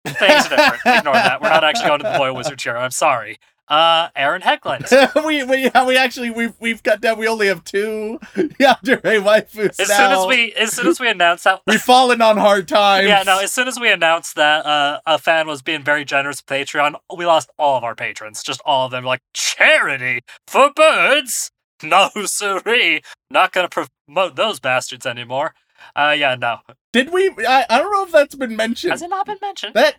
[0.04, 0.98] Things are different.
[0.98, 1.40] Ignore that.
[1.40, 2.76] We're not actually going to the boy wizard chair.
[2.76, 3.38] I'm sorry.
[3.68, 4.88] Uh, Aaron Heckland.
[5.26, 7.18] we we we actually we've we've got down.
[7.18, 9.96] We only have two yandere waifus as now.
[9.96, 13.06] soon as we as soon as we announce that we've fallen on hard times.
[13.06, 13.38] Yeah, no.
[13.40, 16.94] As soon as we announced that uh, a fan was being very generous with Patreon,
[17.14, 18.42] we lost all of our patrons.
[18.42, 19.04] Just all of them.
[19.04, 21.50] Like charity for birds.
[21.82, 23.02] No, siree.
[23.30, 25.54] Not gonna promote those bastards anymore.
[25.94, 26.58] Uh, yeah, no.
[26.92, 27.30] Did we?
[27.46, 28.90] I, I don't know if that's been mentioned.
[28.90, 29.74] Has it not been mentioned?
[29.74, 29.96] That.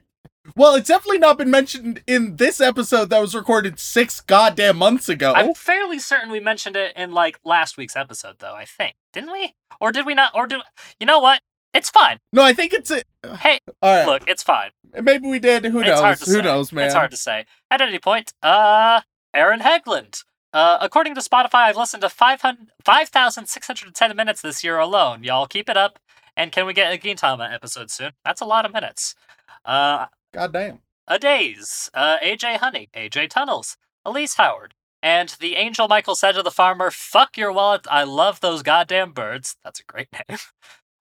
[0.56, 5.08] Well, it's definitely not been mentioned in this episode that was recorded six goddamn months
[5.08, 5.34] ago.
[5.36, 8.56] I'm fairly certain we mentioned it in like last week's episode, though.
[8.56, 9.54] I think didn't we?
[9.80, 10.32] Or did we not?
[10.36, 10.62] Or do
[11.00, 11.42] You know what?
[11.74, 12.18] It's fine.
[12.34, 13.04] No, I think it's a.
[13.38, 14.06] Hey, all right.
[14.06, 14.72] Look, it's fine.
[15.02, 15.66] Maybe we did.
[15.66, 16.20] Who it's knows?
[16.22, 16.42] Who say.
[16.42, 16.86] knows, man?
[16.86, 17.46] It's hard to say.
[17.70, 19.02] At any point, uh,
[19.34, 20.24] Aaron Hegland.
[20.52, 25.24] Uh, according to Spotify, I've listened to 5,610 minutes this year alone.
[25.24, 26.00] Y'all keep it up.
[26.36, 28.14] And can we get a Gintama episode soon?
[28.24, 29.14] That's a lot of minutes.
[29.66, 30.80] Uh, God damn.
[31.08, 36.44] A Days, uh, AJ Honey, AJ Tunnels, Elise Howard, and the angel Michael said to
[36.44, 39.56] the farmer, Fuck your wallet, I love those goddamn birds.
[39.64, 40.38] That's a great name.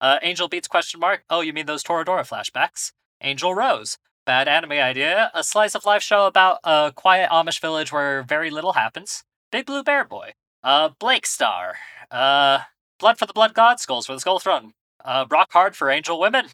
[0.01, 1.25] Uh, angel Beats question mark.
[1.31, 2.93] Oh, you mean those Toradora flashbacks?
[3.21, 3.99] Angel Rose.
[4.27, 5.31] Bad anime idea.
[5.35, 9.25] A slice of life show about a quiet Amish village where very little happens.
[9.53, 10.33] Big Blue Bear Boy,
[10.65, 11.75] uh, Blake Star,
[12.11, 12.61] uh,
[12.99, 14.73] Blood for the Blood God, Skulls for the Skull Throne,
[15.05, 16.47] uh, Rock Hard for Angel Women,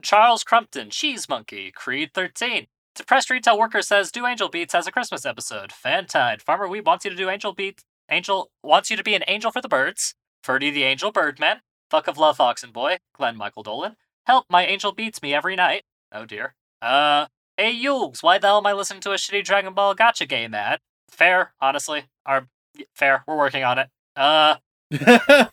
[0.00, 2.68] Charles Crumpton, Cheese Monkey, Creed 13.
[2.94, 5.70] Depressed retail worker says, do Angel Beats as a Christmas episode.
[5.72, 7.82] Fantide, Farmer Weeb wants you to do Angel Beats.
[8.08, 10.14] Angel wants you to be an angel for the birds.
[10.44, 11.62] Ferdy the Angel Birdman.
[11.90, 12.98] Fuck of Love Oxen Boy.
[13.12, 13.96] Glenn Michael Dolan.
[14.24, 15.82] Help, my angel beats me every night.
[16.12, 16.54] Oh dear.
[16.80, 17.26] Uh,
[17.56, 20.54] hey Yules, why the hell am I listening to a shitty Dragon Ball Gacha game
[20.54, 20.78] ad?
[21.08, 22.04] Fair, honestly.
[22.24, 22.48] Our
[22.94, 23.22] fair.
[23.26, 23.88] We're working on it.
[24.16, 24.56] Uh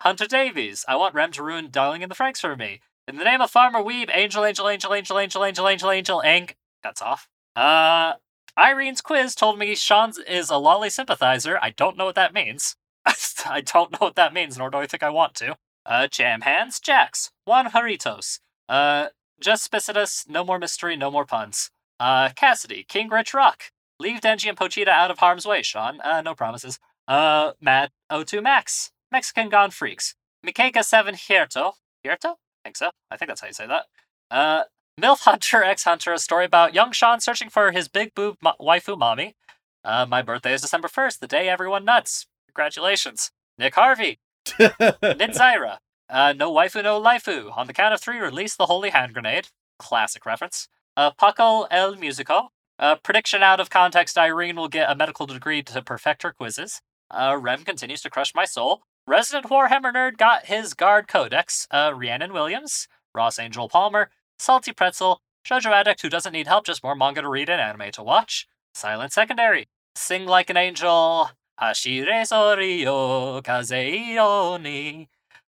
[0.00, 0.84] Hunter Davies.
[0.86, 2.80] I want Rem to ruin Darling in the Franxx for me.
[3.06, 6.50] In the name of Farmer Weeb, Angel, Angel, Angel, Angel, Angel, Angel, Angel, Angel, Ang.
[6.82, 7.28] That's off.
[7.56, 8.14] Uh
[8.56, 11.58] Irene's quiz told me Sean is a loli sympathizer.
[11.60, 12.76] I don't know what that means.
[13.46, 15.56] I don't know what that means, nor do I think I want to.
[15.84, 18.38] Uh, Jam Hands, Jax, Juan Haritos.
[18.68, 19.08] Uh,
[19.40, 21.70] Just Spicitus, no more mystery, no more puns.
[22.00, 23.72] Uh, Cassidy, King Rich Rock.
[24.04, 25.98] Leave Denji and Pochita out of harm's way, Sean.
[26.02, 26.78] Uh, no promises.
[27.08, 28.92] Uh, Matt O2 Max.
[29.10, 30.14] Mexican Gone Freaks.
[30.46, 31.72] Mikeka 7 Hierto.
[32.04, 32.32] Hierto?
[32.32, 32.90] I think so.
[33.10, 33.86] I think that's how you say that.
[34.30, 34.64] Uh,
[35.00, 38.52] MILF Hunter X Hunter, a story about young Sean searching for his big boob mo-
[38.60, 39.36] waifu mommy.
[39.82, 42.26] Uh, my birthday is December 1st, the day everyone nuts.
[42.48, 43.30] Congratulations.
[43.58, 44.18] Nick Harvey.
[44.46, 45.78] Nidzaira.
[46.10, 47.56] Uh, no waifu, no laifu.
[47.56, 49.48] On the count of three, release the holy hand grenade.
[49.78, 50.68] Classic reference.
[50.94, 52.50] Uh, Paco el Musico.
[52.78, 56.80] Uh, prediction out of context Irene will get a medical degree to perfect her quizzes.
[57.10, 58.82] Uh, Rem continues to crush my soul.
[59.06, 61.66] Resident Warhammer Nerd got his Guard Codex.
[61.70, 62.88] Uh, Rhiannon Williams.
[63.14, 64.10] Ross Angel Palmer.
[64.38, 65.20] Salty Pretzel.
[65.46, 68.48] Shoujo Addict who doesn't need help, just more manga to read and anime to watch.
[68.74, 69.66] Silent Secondary.
[69.94, 71.30] Sing Like an Angel.
[71.60, 75.08] Hashire Sorio Kazeiro ni.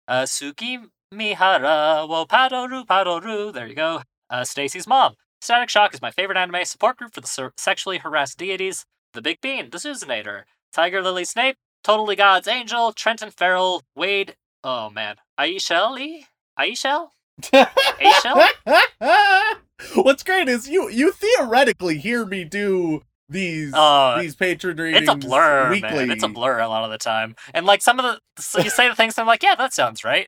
[0.07, 0.79] Uh, Suki
[1.11, 3.53] Mihara wo Padoru Padoru.
[3.53, 4.03] There you go.
[4.31, 5.15] Uh, Stacy's mom.
[5.41, 8.85] Static Shock is my favorite anime support group for the ser- sexually harassed deities.
[9.15, 14.35] The Big Bean, the Susanator, Tiger Lily Snape, Totally God's Angel, Trenton Farrell, Wade.
[14.65, 16.27] Oh man, Aisha Lee?
[16.59, 17.09] Aisha?
[17.43, 18.49] Aisha?
[19.95, 25.11] What's great is you you theoretically hear me do these Uh, these patron readings It's
[25.11, 25.91] a blur, weekly.
[26.07, 26.11] man.
[26.11, 27.37] It's a blur a lot of the time.
[27.55, 29.73] And like some of the, so you say the things, and I'm like, yeah, that
[29.73, 30.27] sounds right.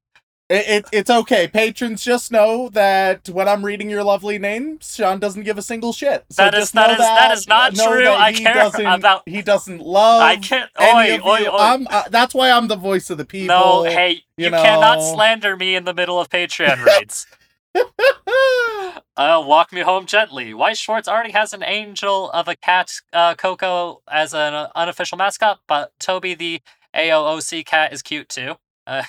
[0.52, 1.46] It, it, it's okay.
[1.46, 5.92] Patrons just know that when I'm reading your lovely name, Sean doesn't give a single
[5.92, 6.24] shit.
[6.28, 8.02] So That is- that know that is not know true.
[8.02, 10.22] that I care doesn't, about- He doesn't love.
[10.22, 10.68] I can't.
[10.80, 11.56] Oi, oi, oi.
[11.56, 13.54] I'm, uh, that's why I'm the voice of the people.
[13.56, 17.28] no, hey, you you, cannot slander me in the middle of Patreon raids.
[19.16, 20.52] Uh, walk me home gently.
[20.54, 25.60] Weiss Schwartz already has an angel of a cat, uh, Coco, as an unofficial mascot,
[25.68, 26.60] but Toby the
[26.96, 28.54] AOOC cat is cute too.
[28.86, 29.02] Uh,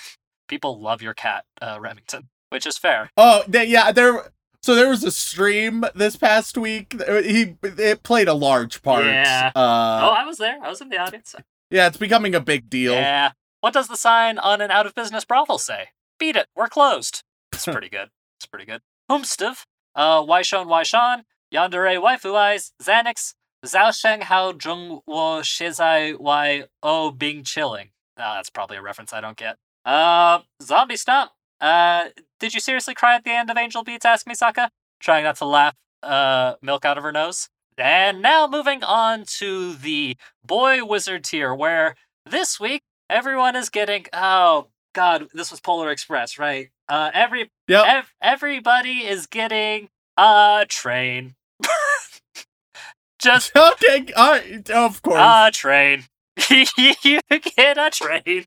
[0.48, 3.10] people love your cat, uh, Remington, which is fair.
[3.16, 4.32] Oh, th- yeah, there.
[4.62, 6.94] So there was a stream this past week.
[7.08, 9.04] uh, He it played a large part.
[9.04, 9.50] Yeah.
[9.56, 9.58] Uh,
[10.04, 10.56] oh, I was there.
[10.62, 11.34] I was in the audience.
[11.70, 12.92] yeah, it's becoming a big deal.
[12.92, 13.32] Yeah.
[13.60, 15.88] What does the sign on an out of business brothel say?
[16.18, 16.46] Beat it.
[16.54, 17.22] We're closed.
[17.52, 18.10] It's pretty good.
[18.38, 18.82] It's pretty good.
[19.10, 19.64] Humstov.
[19.94, 21.24] Uh, Wai Shon Wai Shan.
[21.52, 22.72] Yandere Waifu Eyes.
[22.82, 23.34] Xanix.
[23.66, 27.90] Zhao Sheng Hao Zhong Wo Shizai Wai O Bing Chilling.
[28.18, 29.56] Ah, that's probably a reference I don't get.
[29.84, 31.30] Uh, Zombie Stomp.
[31.60, 32.06] Uh,
[32.40, 34.04] did you seriously cry at the end of Angel Beats?
[34.04, 34.68] Ask Misaka.
[35.00, 37.48] Trying not to laugh uh, milk out of her nose.
[37.78, 41.94] And now moving on to the boy wizard tier, where
[42.26, 47.84] this week everyone is getting oh god this was polar express right uh every Yep.
[47.86, 51.34] ev- everybody is getting a train
[53.18, 54.40] just Okay, uh,
[54.74, 55.20] of course.
[55.20, 56.04] a train
[56.50, 57.20] you
[57.56, 58.44] get a train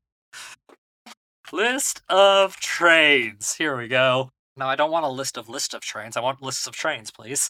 [1.53, 5.81] list of trains here we go no i don't want a list of list of
[5.81, 7.49] trains i want lists of trains please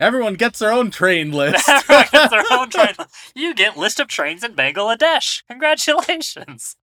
[0.00, 1.68] Everyone gets their own train list.
[1.68, 2.94] Everyone gets their own train.
[3.34, 5.42] You get list of trains in Bangladesh.
[5.50, 6.74] Congratulations.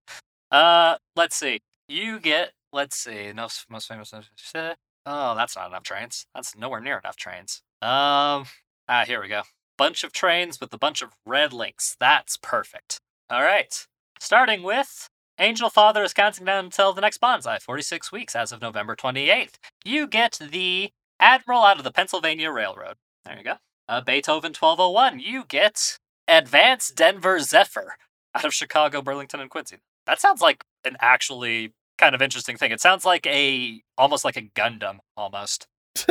[0.51, 1.59] Uh, let's see.
[1.87, 2.51] You get.
[2.71, 3.33] Let's see.
[3.33, 4.13] No most famous.
[4.13, 6.27] Oh, that's not enough trains.
[6.35, 7.61] That's nowhere near enough trains.
[7.81, 8.45] Um.
[8.87, 9.41] Ah, here we go.
[9.77, 11.95] Bunch of trains with a bunch of red links.
[11.99, 12.99] That's perfect.
[13.31, 13.85] All right.
[14.19, 15.09] Starting with
[15.39, 17.61] Angel Father is counting down until the next bonsai.
[17.61, 19.59] Forty-six weeks as of November twenty-eighth.
[19.85, 22.95] You get the Admiral out of the Pennsylvania Railroad.
[23.25, 23.53] There you go.
[23.89, 27.95] Uh, Beethoven 1201, you get Advanced Denver Zephyr
[28.35, 29.77] out of Chicago, Burlington, and Quincy.
[30.05, 32.71] That sounds like an actually kind of interesting thing.
[32.71, 35.67] It sounds like a almost like a Gundam almost.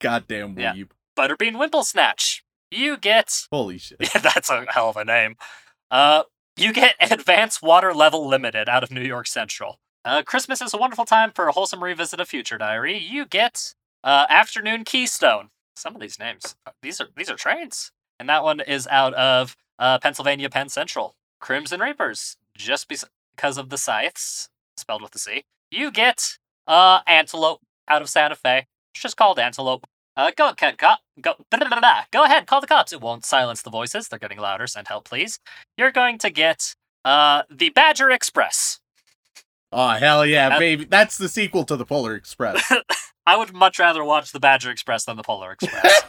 [0.00, 0.74] Goddamn Yeah.
[0.74, 0.90] weeb.
[1.18, 2.44] Butterbean Wimple Snatch.
[2.70, 3.98] You get Holy shit.
[4.00, 5.36] yeah, that's a hell of a name.
[5.90, 6.24] Uh,
[6.56, 9.78] you get Advanced Water Level Limited out of New York Central.
[10.04, 12.98] Uh, Christmas is a wonderful time for a wholesome revisit of Future Diary.
[12.98, 15.48] You get uh, Afternoon Keystone.
[15.76, 17.90] Some of these names, uh, these are these are trains,
[18.20, 21.16] and that one is out of uh, Pennsylvania Penn Central.
[21.40, 25.44] Crimson Reapers, just because of the scythes, spelled with the C.
[25.70, 28.66] You get uh, Antelope out of Santa Fe.
[28.94, 29.86] It's just called Antelope.
[30.16, 31.00] Uh, go cop.
[31.20, 31.34] Go,
[32.12, 32.92] go ahead, call the cops.
[32.92, 34.08] It won't silence the voices.
[34.08, 34.66] They're getting louder.
[34.66, 35.40] Send help, please.
[35.76, 38.80] You're going to get uh, the Badger Express.
[39.72, 40.84] Oh hell yeah, baby!
[40.84, 42.70] That's the sequel to the Polar Express.
[43.26, 46.02] I would much rather watch the Badger Express than the Polar Express.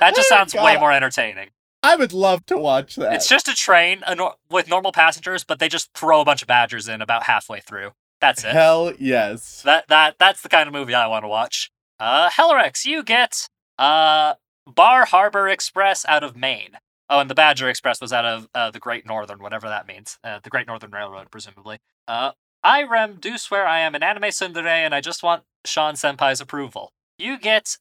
[0.00, 1.50] that just sounds way more entertaining.
[1.82, 3.14] I would love to watch that.
[3.14, 4.02] It's just a train
[4.50, 7.92] with normal passengers, but they just throw a bunch of badgers in about halfway through.
[8.20, 8.50] That's it.
[8.50, 9.62] hell yes.
[9.62, 11.70] That that that's the kind of movie I want to watch.
[12.00, 14.34] Uh, Hellerex, you get uh
[14.66, 16.78] Bar Harbor Express out of Maine.
[17.10, 20.18] Oh, and the Badger Express was out of uh, the Great Northern, whatever that means.
[20.22, 21.78] Uh, the Great Northern Railroad, presumably.
[22.06, 22.32] Uh,
[22.62, 26.40] I Rem do swear I am an anime tsundere, and I just want Sean Senpai's
[26.40, 26.92] approval.
[27.18, 27.78] You get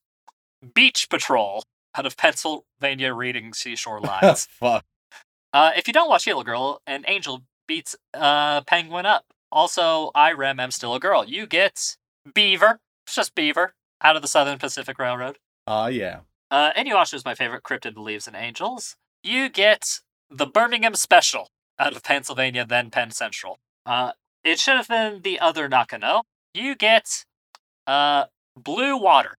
[0.74, 1.63] Beach Patrol
[1.97, 4.47] out of Pennsylvania reading Seashore Lines.
[4.49, 4.86] Fuck.
[5.51, 9.26] uh, if you don't watch Yellow Girl, an angel beats uh, Penguin up.
[9.51, 11.26] Also, I Rem am still a girl.
[11.26, 11.97] You get
[12.34, 12.80] Beaver.
[13.05, 15.38] It's just Beaver out of the Southern Pacific Railroad.
[15.66, 16.20] Oh yeah.
[16.50, 18.95] Uh, Inuyasha is my favorite cryptid believes in angels.
[19.24, 23.60] You get the Birmingham Special out of Pennsylvania, then Penn Central.
[23.86, 24.12] Uh,
[24.43, 26.24] it should have been the other Nakano.
[26.54, 27.26] You get
[27.86, 28.26] uh,
[28.56, 29.38] Blue Water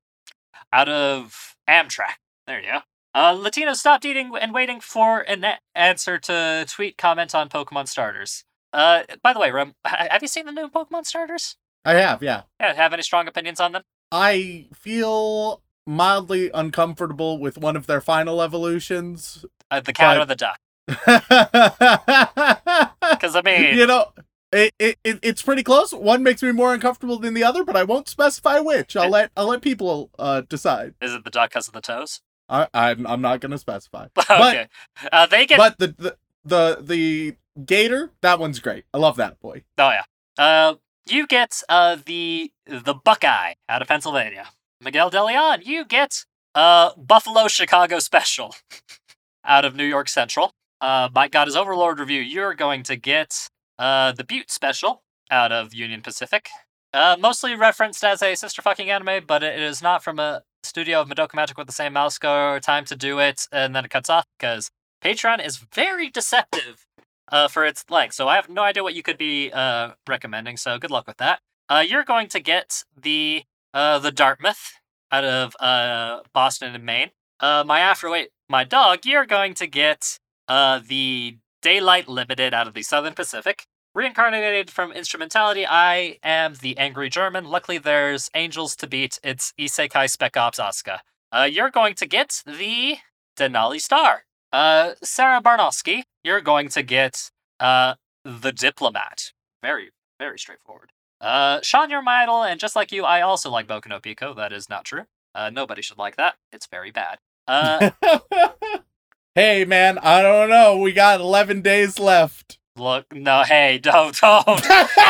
[0.73, 2.19] out of Amtrak.
[2.47, 2.79] There you go.
[3.15, 5.45] Uh, Latino stopped eating and waiting for an
[5.75, 8.45] answer to tweet comment on Pokemon starters.
[8.73, 11.57] Uh, by the way, Rem, have you seen the new Pokemon starters?
[11.85, 12.43] I have, yeah.
[12.61, 13.83] Yeah, have any strong opinions on them?
[14.13, 19.45] I feel mildly uncomfortable with one of their final evolutions.
[19.71, 20.59] Uh, the cat But- or the duck?
[23.11, 24.07] Because I mean, you know,
[24.53, 25.93] it, it, it it's pretty close.
[25.93, 28.97] One makes me more uncomfortable than the other, but I won't specify which.
[28.97, 30.95] I'll let I'll let people uh decide.
[31.01, 32.21] is it the duck because of the toes?
[32.49, 34.07] I, I'm I'm not gonna specify.
[34.31, 34.69] okay.
[35.13, 35.59] uh, they get.
[35.59, 38.85] But the, the the the gator, that one's great.
[38.95, 39.65] I love that boy.
[39.79, 40.03] oh yeah.
[40.39, 40.75] Uh,
[41.11, 44.49] you get uh the the Buckeye out of Pennsylvania.
[44.81, 45.63] Miguel De Leon.
[45.65, 48.55] You get uh Buffalo Chicago Special
[49.45, 50.53] out of New York Central.
[50.81, 52.21] Uh, Mike got his Overlord review.
[52.21, 53.49] You're going to get
[53.79, 56.49] uh the Butte Special out of Union Pacific.
[56.95, 61.01] Uh, mostly referenced as a sister fucking anime, but it is not from a studio
[61.03, 62.61] of Madoka Magica with the same mouse score.
[62.61, 64.71] Time to do it, and then it cuts off because
[65.05, 66.87] Patreon is very deceptive
[67.31, 68.14] uh, for its length.
[68.14, 70.57] So I have no idea what you could be uh, recommending.
[70.57, 71.41] So good luck with that.
[71.68, 74.72] Uh, you're going to get the uh, the Dartmouth
[75.12, 77.11] out of uh, Boston and Maine.
[77.41, 79.01] Uh, my Afro Eight, my dog.
[79.05, 80.18] You're going to get
[80.49, 83.66] uh, the Daylight Limited out of the Southern Pacific.
[83.95, 87.47] Reincarnated from Instrumentality, I am the Angry German.
[87.47, 89.18] Luckily, there's angels to beat.
[89.24, 90.99] It's Isekai Spec Ops Asuka.
[91.33, 92.99] Uh, you're going to get the
[93.37, 94.24] Denali Star.
[94.53, 97.95] Uh, Sarah Barnowski, you're going to get uh,
[98.25, 99.33] the Diplomat.
[99.62, 100.91] Very, very straightforward.
[101.21, 104.35] Uh, Sean, you're my idol, and just like you, I also like Boku no Pico.
[104.35, 105.05] That is not true.
[105.35, 106.37] Uh, nobody should like that.
[106.53, 107.19] It's very bad.
[107.47, 107.91] Uh,
[109.35, 110.77] hey man, I don't know.
[110.77, 112.59] We got 11 days left.
[112.77, 114.47] look, no, hey, don't, don't,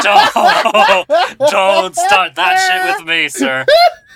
[0.03, 3.67] don't, don't start that shit with me, sir.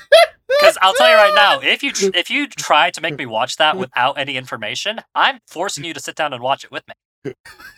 [0.61, 3.27] Because I'll tell you right now, if you tr- if you try to make me
[3.27, 6.85] watch that without any information, I'm forcing you to sit down and watch it with
[6.89, 6.95] me.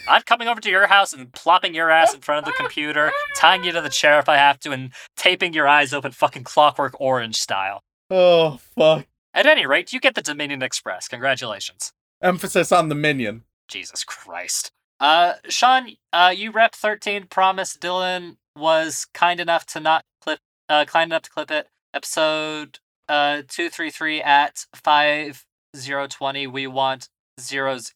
[0.09, 3.13] I'm coming over to your house and plopping your ass in front of the computer,
[3.37, 6.45] tying you to the chair if I have to, and taping your eyes open fucking
[6.45, 7.83] Clockwork Orange style.
[8.11, 9.07] Oh fuck.
[9.35, 11.09] At any rate, you get the Dominion Express.
[11.09, 11.93] Congratulations.
[12.23, 13.43] Emphasis on the minion.
[13.69, 14.71] Jesus Christ.
[15.01, 20.85] Uh, Sean, uh, you rep 13 Promise Dylan was kind enough to not clip, uh,
[20.85, 21.67] kind enough to clip it.
[21.95, 26.47] Episode, uh, 233 at 5020.
[26.49, 27.09] We want
[27.41, 27.93] zeros.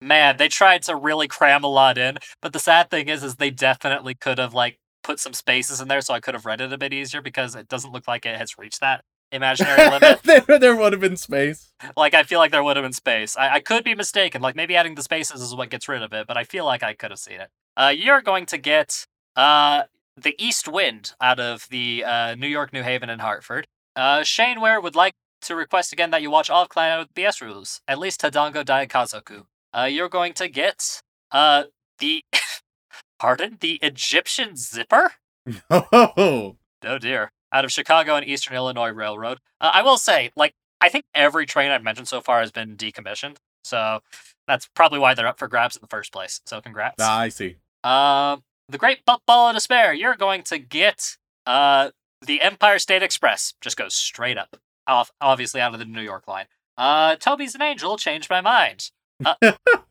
[0.00, 3.36] Man, they tried to really cram a lot in, but the sad thing is, is
[3.36, 6.60] they definitely could have, like, put some spaces in there so I could have read
[6.60, 10.22] it a bit easier because it doesn't look like it has reached that imaginary limit.
[10.24, 11.72] there, there would have been space.
[11.96, 13.36] Like I feel like there would have been space.
[13.36, 14.42] I, I could be mistaken.
[14.42, 16.82] Like maybe adding the spaces is what gets rid of it, but I feel like
[16.82, 17.48] I could have seen it.
[17.76, 19.84] Uh, you're going to get uh
[20.22, 23.66] the East Wind out of the uh, New York, New Haven, and Hartford.
[23.96, 27.14] Uh, Shane Ware would like to request again that you watch all of Clannad with
[27.14, 29.44] BS rules, at least Tadango Daikazoku.
[29.76, 31.64] Uh, you're going to get uh
[31.98, 32.24] the
[33.18, 35.12] pardon the Egyptian Zipper.
[35.70, 37.32] Oh, Oh dear.
[37.52, 39.38] Out of Chicago and Eastern Illinois Railroad.
[39.60, 42.76] Uh, I will say, like, I think every train I've mentioned so far has been
[42.76, 43.36] decommissioned.
[43.64, 44.00] So
[44.46, 46.40] that's probably why they're up for grabs in the first place.
[46.46, 46.96] So congrats.
[47.00, 47.56] ah, I see.
[47.82, 49.92] Um, the Great Butt Ball of Despair.
[49.92, 51.16] You're going to get
[51.46, 51.90] uh
[52.24, 53.54] the Empire State Express.
[53.60, 54.56] Just goes straight up.
[54.86, 56.46] Off, obviously out of the New York line.
[56.76, 57.96] Uh, Toby's an angel.
[57.98, 58.90] Changed my mind.
[59.24, 59.34] Uh,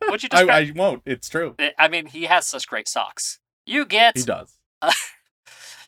[0.08, 0.48] would you I, describe?
[0.48, 1.02] I won't.
[1.06, 1.54] It's true.
[1.78, 3.38] I mean, he has such great socks.
[3.64, 4.54] You get He does.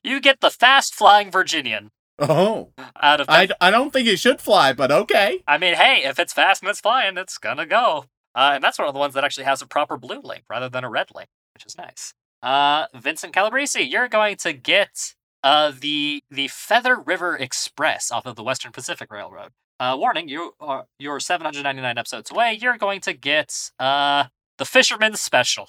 [0.04, 1.90] you get the fast flying Virginian
[2.20, 2.68] Oh,
[3.00, 5.42] out of I, I don't think it should fly, but okay.
[5.48, 8.04] I mean, hey, if it's fast and it's flying, it's gonna go.
[8.34, 10.68] Uh, and that's one of the ones that actually has a proper blue link rather
[10.68, 12.12] than a red link, which is nice.
[12.42, 18.36] Uh, Vincent Calabrese, you're going to get uh the the Feather River Express off of
[18.36, 19.50] the Western Pacific Railroad.
[19.78, 22.58] Uh, warning, you are you're 799 episodes away.
[22.60, 24.24] You're going to get uh
[24.58, 25.68] the Fisherman's Special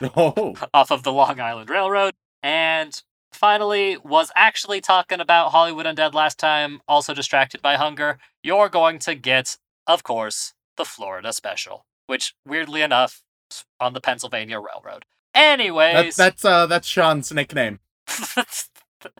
[0.16, 2.14] Oh, off of the Long Island Railroad.
[2.42, 3.00] And
[3.32, 8.18] finally, was actually talking about Hollywood Undead last time, also distracted by hunger.
[8.42, 9.56] You're going to get,
[9.86, 13.22] of course, the Florida Special, which, weirdly enough,
[13.80, 15.04] on the Pennsylvania Railroad.
[15.36, 17.78] Anyways, that's that's uh that's Sean's nickname.
[18.06, 19.10] the,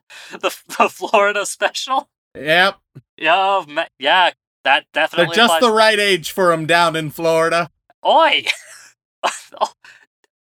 [0.41, 2.09] the Florida Special?
[2.35, 2.77] Yep.
[3.19, 3.65] Yeah,
[3.99, 4.31] yeah,
[4.65, 5.27] that definitely.
[5.27, 5.71] They're just applies.
[5.71, 7.71] the right age for him down in Florida.
[8.05, 8.45] Oi!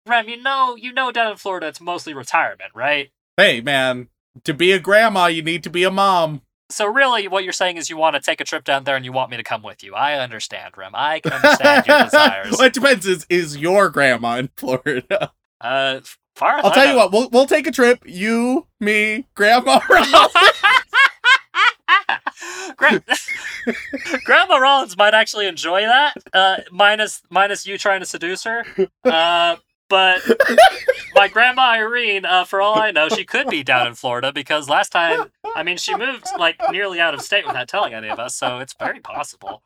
[0.06, 3.10] Rem, you know, you know, down in Florida, it's mostly retirement, right?
[3.36, 4.08] Hey, man,
[4.44, 6.42] to be a grandma, you need to be a mom.
[6.70, 9.04] So really, what you're saying is you want to take a trip down there and
[9.04, 9.94] you want me to come with you.
[9.94, 10.92] I understand, Rem.
[10.94, 12.52] I can understand your desires.
[12.52, 13.06] well, it depends.
[13.06, 15.32] Is is your grandma in Florida?
[15.60, 16.00] Uh,
[16.34, 17.12] far I'll tell you what.
[17.12, 18.00] We'll we'll take a trip.
[18.06, 19.80] You, me, Grandma.
[22.76, 23.02] Gra-
[24.24, 28.64] Grandma Rollins might actually enjoy that, uh, minus minus you trying to seduce her.
[29.04, 29.56] Uh,
[29.88, 30.20] but
[31.14, 34.68] my grandma Irene, uh, for all I know, she could be down in Florida because
[34.68, 38.18] last time, I mean, she moved like nearly out of state without telling any of
[38.18, 39.62] us, so it's very possible.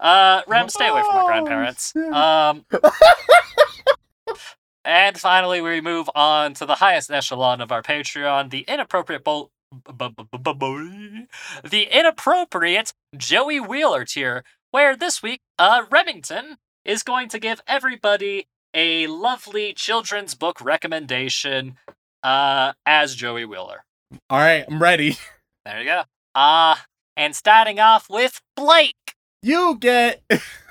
[0.00, 1.94] Uh, Rem, stay away from my grandparents.
[1.96, 2.64] Um,
[4.88, 9.50] and finally, we move on to the highest echelon of our Patreon, the inappropriate bolt.
[11.62, 16.56] The inappropriate Joey Wheeler tier, where this week, uh, Remington
[16.86, 21.76] is going to give everybody a lovely children's book recommendation,
[22.22, 23.84] uh, as Joey Wheeler.
[24.30, 25.18] All right, I'm ready.
[25.66, 26.04] There you go.
[26.34, 26.76] Uh,
[27.14, 28.94] and starting off with Blake.
[29.42, 30.22] You get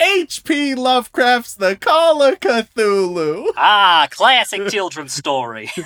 [0.00, 0.74] H.P.
[0.74, 3.46] Lovecraft's The Call of Cthulhu.
[3.56, 5.70] Ah, classic children's story.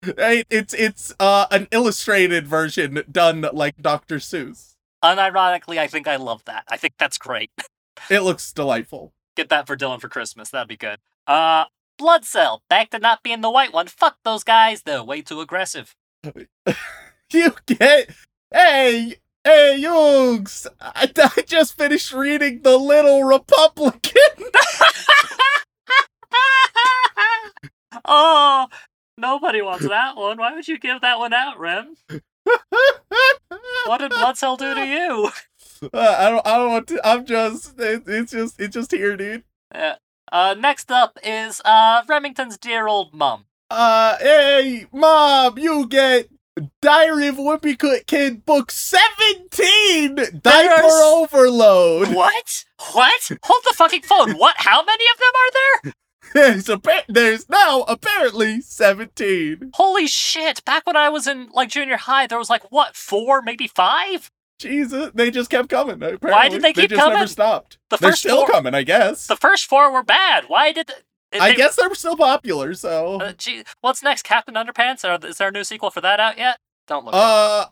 [0.02, 4.18] It's it's uh an illustrated version done like Dr.
[4.18, 4.74] Seuss.
[5.04, 6.64] Unironically, I think I love that.
[6.68, 7.50] I think that's great.
[8.08, 9.12] It looks delightful.
[9.34, 10.50] Get that for Dylan for Christmas.
[10.50, 11.00] That'd be good.
[11.26, 11.64] Uh,
[11.98, 12.62] Blood Cell.
[12.70, 13.88] Back to not being the white one.
[13.88, 14.82] Fuck those guys.
[14.82, 15.96] They're way too aggressive.
[17.32, 18.10] You get
[18.52, 19.16] hey
[19.48, 20.66] hey Yugs.
[20.80, 24.12] I, I just finished reading The Little Republican.
[28.04, 28.68] oh,
[29.16, 30.36] nobody wants that one.
[30.36, 31.94] Why would you give that one out, Rem?
[33.86, 35.30] What did Blood Cell do to you?
[35.94, 37.00] Uh, I don't I don't want to.
[37.06, 39.44] I'm just it, it's just it's just here, dude.
[39.74, 39.94] Yeah.
[40.30, 43.46] Uh, next up is uh Remington's dear old mum.
[43.70, 46.28] Uh, hey, mom, you get
[46.82, 50.14] Diary of Wimpy Kid book 17!
[50.16, 52.14] Diaper There's- overload!
[52.14, 52.64] What?
[52.92, 53.30] What?
[53.42, 54.32] Hold the fucking phone.
[54.38, 54.56] What?
[54.58, 55.52] How many of them are
[55.82, 55.92] there?
[56.34, 59.70] There's, appa- there's now apparently 17.
[59.74, 60.62] Holy shit!
[60.64, 64.30] Back when I was in like junior high, there was like what four, maybe five.
[64.58, 65.94] Jesus, they just kept coming.
[65.96, 66.30] Apparently.
[66.30, 67.14] Why did they keep just coming?
[67.16, 67.78] never stopped.
[67.90, 69.26] The They're still four- coming, I guess.
[69.26, 70.44] The first four were bad.
[70.48, 70.90] Why did?
[71.32, 73.20] I they- guess they're still popular, so.
[73.20, 74.22] Uh, gee, what's next?
[74.22, 75.04] Captain Underpants?
[75.04, 76.58] Or is there a new sequel for that out yet?
[76.86, 77.14] Don't look.
[77.14, 77.66] Uh,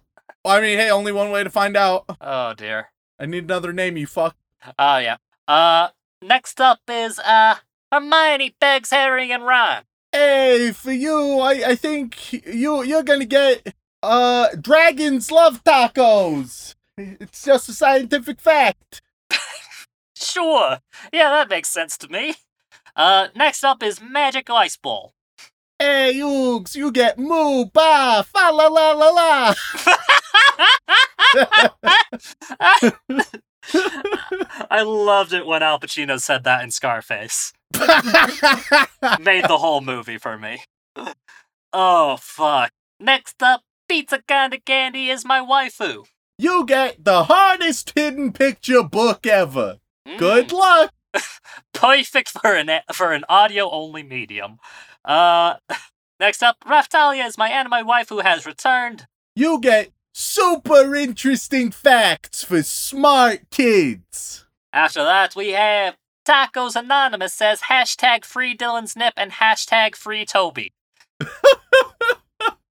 [0.44, 2.04] I mean, hey, only one way to find out.
[2.20, 2.90] oh dear.
[3.18, 4.36] I need another name, you fuck.
[4.78, 5.16] Oh yeah.
[5.48, 5.88] Uh,
[6.20, 7.56] next up is uh
[7.90, 9.84] Hermione begs Harry and Ron.
[10.12, 16.74] Hey, for you, I, I think you you're gonna get uh dragons love tacos.
[16.98, 19.00] It's just a scientific fact.
[20.18, 20.78] Sure.
[21.12, 22.34] Yeah, that makes sense to me.
[22.96, 25.12] Uh, next up is Magic Ice Ball.
[25.78, 29.54] Hey, Yugs, you get moo ba fa la la la la.
[34.70, 37.52] I loved it when Al Pacino said that in Scarface.
[37.74, 40.62] Made the whole movie for me.
[41.72, 42.70] Oh fuck.
[43.00, 46.06] Next up, Pizza Kinda Candy is my waifu.
[46.38, 49.78] you get the hardest hidden picture book ever.
[50.08, 50.90] Mm, Good luck.
[51.72, 54.58] perfect for an for an audio only medium.
[55.04, 55.54] Uh,
[56.20, 59.06] next up, Raphtalia is my anime who has returned.
[59.34, 64.46] You get super interesting facts for smart kids.
[64.72, 70.72] After that, we have Tacos Anonymous says hashtag free Dylan's nip and hashtag free Toby.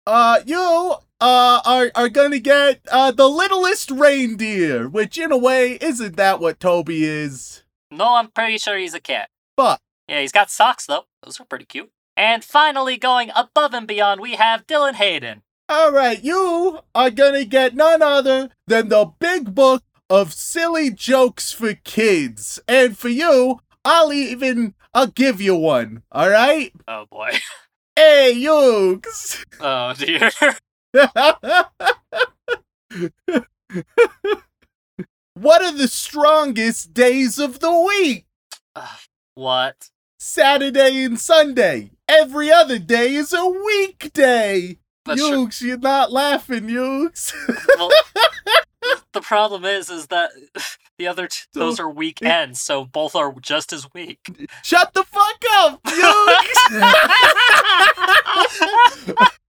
[0.08, 5.78] Uh, you uh are are gonna get uh the littlest reindeer, which in a way
[5.82, 9.30] isn't that what Toby is, No, I'm pretty sure he's a cat.
[9.56, 11.06] but Yeah, he's got socks though.
[11.24, 11.92] Those are pretty cute.
[12.16, 15.44] And finally, going above and beyond, we have Dylan Hayden.
[15.70, 21.52] all right, you are gonna get none other than the big book of silly jokes
[21.52, 26.04] for kids, and for you, I'll even I'll give you one.
[26.12, 27.32] All right, Oh boy.
[27.96, 29.44] hey, Yugs.
[29.60, 30.32] Oh dear.
[35.42, 38.26] what are the strongest days of the week?
[39.36, 39.90] what?
[40.20, 41.92] Saturday and Sunday.
[42.08, 44.80] Every other day is a weekday.
[45.06, 45.22] That's.
[45.22, 47.34] Yugs, you're not laughing, Yugs.
[47.78, 47.90] Well,
[49.14, 50.32] the problem is, is that
[50.98, 54.20] the other t- those are weekends, so both are just as weak.
[54.64, 56.58] Shut the fuck up, Yugs.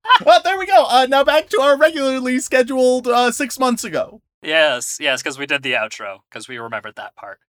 [0.25, 0.85] well, there we go.
[0.89, 4.21] Uh, now back to our regularly scheduled uh, six months ago.
[4.43, 7.41] Yes, yes, because we did the outro because we remembered that part.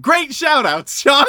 [0.00, 1.26] Great shout outs, Sean.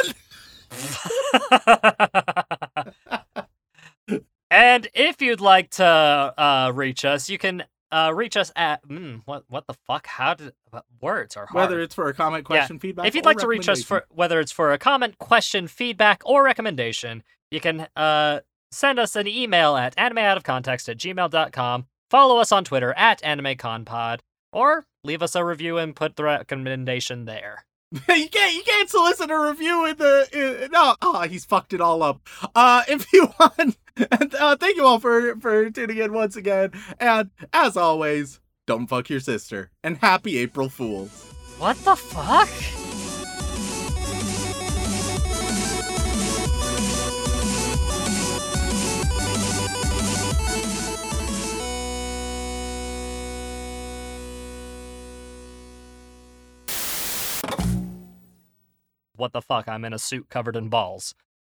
[4.51, 9.21] and if you'd like to uh, reach us, you can uh, reach us at mm,
[9.25, 10.07] what what the fuck?
[10.07, 10.53] How did
[11.01, 11.55] words are hard.
[11.55, 13.07] Whether it's for a comment, question, feedback.
[13.07, 16.21] if you'd or like to reach us for whether it's for a comment, question, feedback,
[16.25, 18.39] or recommendation, you can uh,
[18.71, 21.85] send us an email at animeoutofcontext at gmail.com.
[22.09, 24.19] Follow us on Twitter at animeconpod,
[24.51, 27.65] or leave us a review and put the recommendation there.
[28.10, 30.27] you can't you can't solicit a review in the
[30.64, 32.19] in, no oh he's fucked it all up
[32.56, 33.77] uh if you want
[34.11, 38.88] and, uh, thank you all for for tuning in once again and as always don't
[38.88, 42.49] fuck your sister and happy april fools What the fuck?
[59.17, 59.67] What the fuck?
[59.67, 61.15] I'm in a suit covered in balls.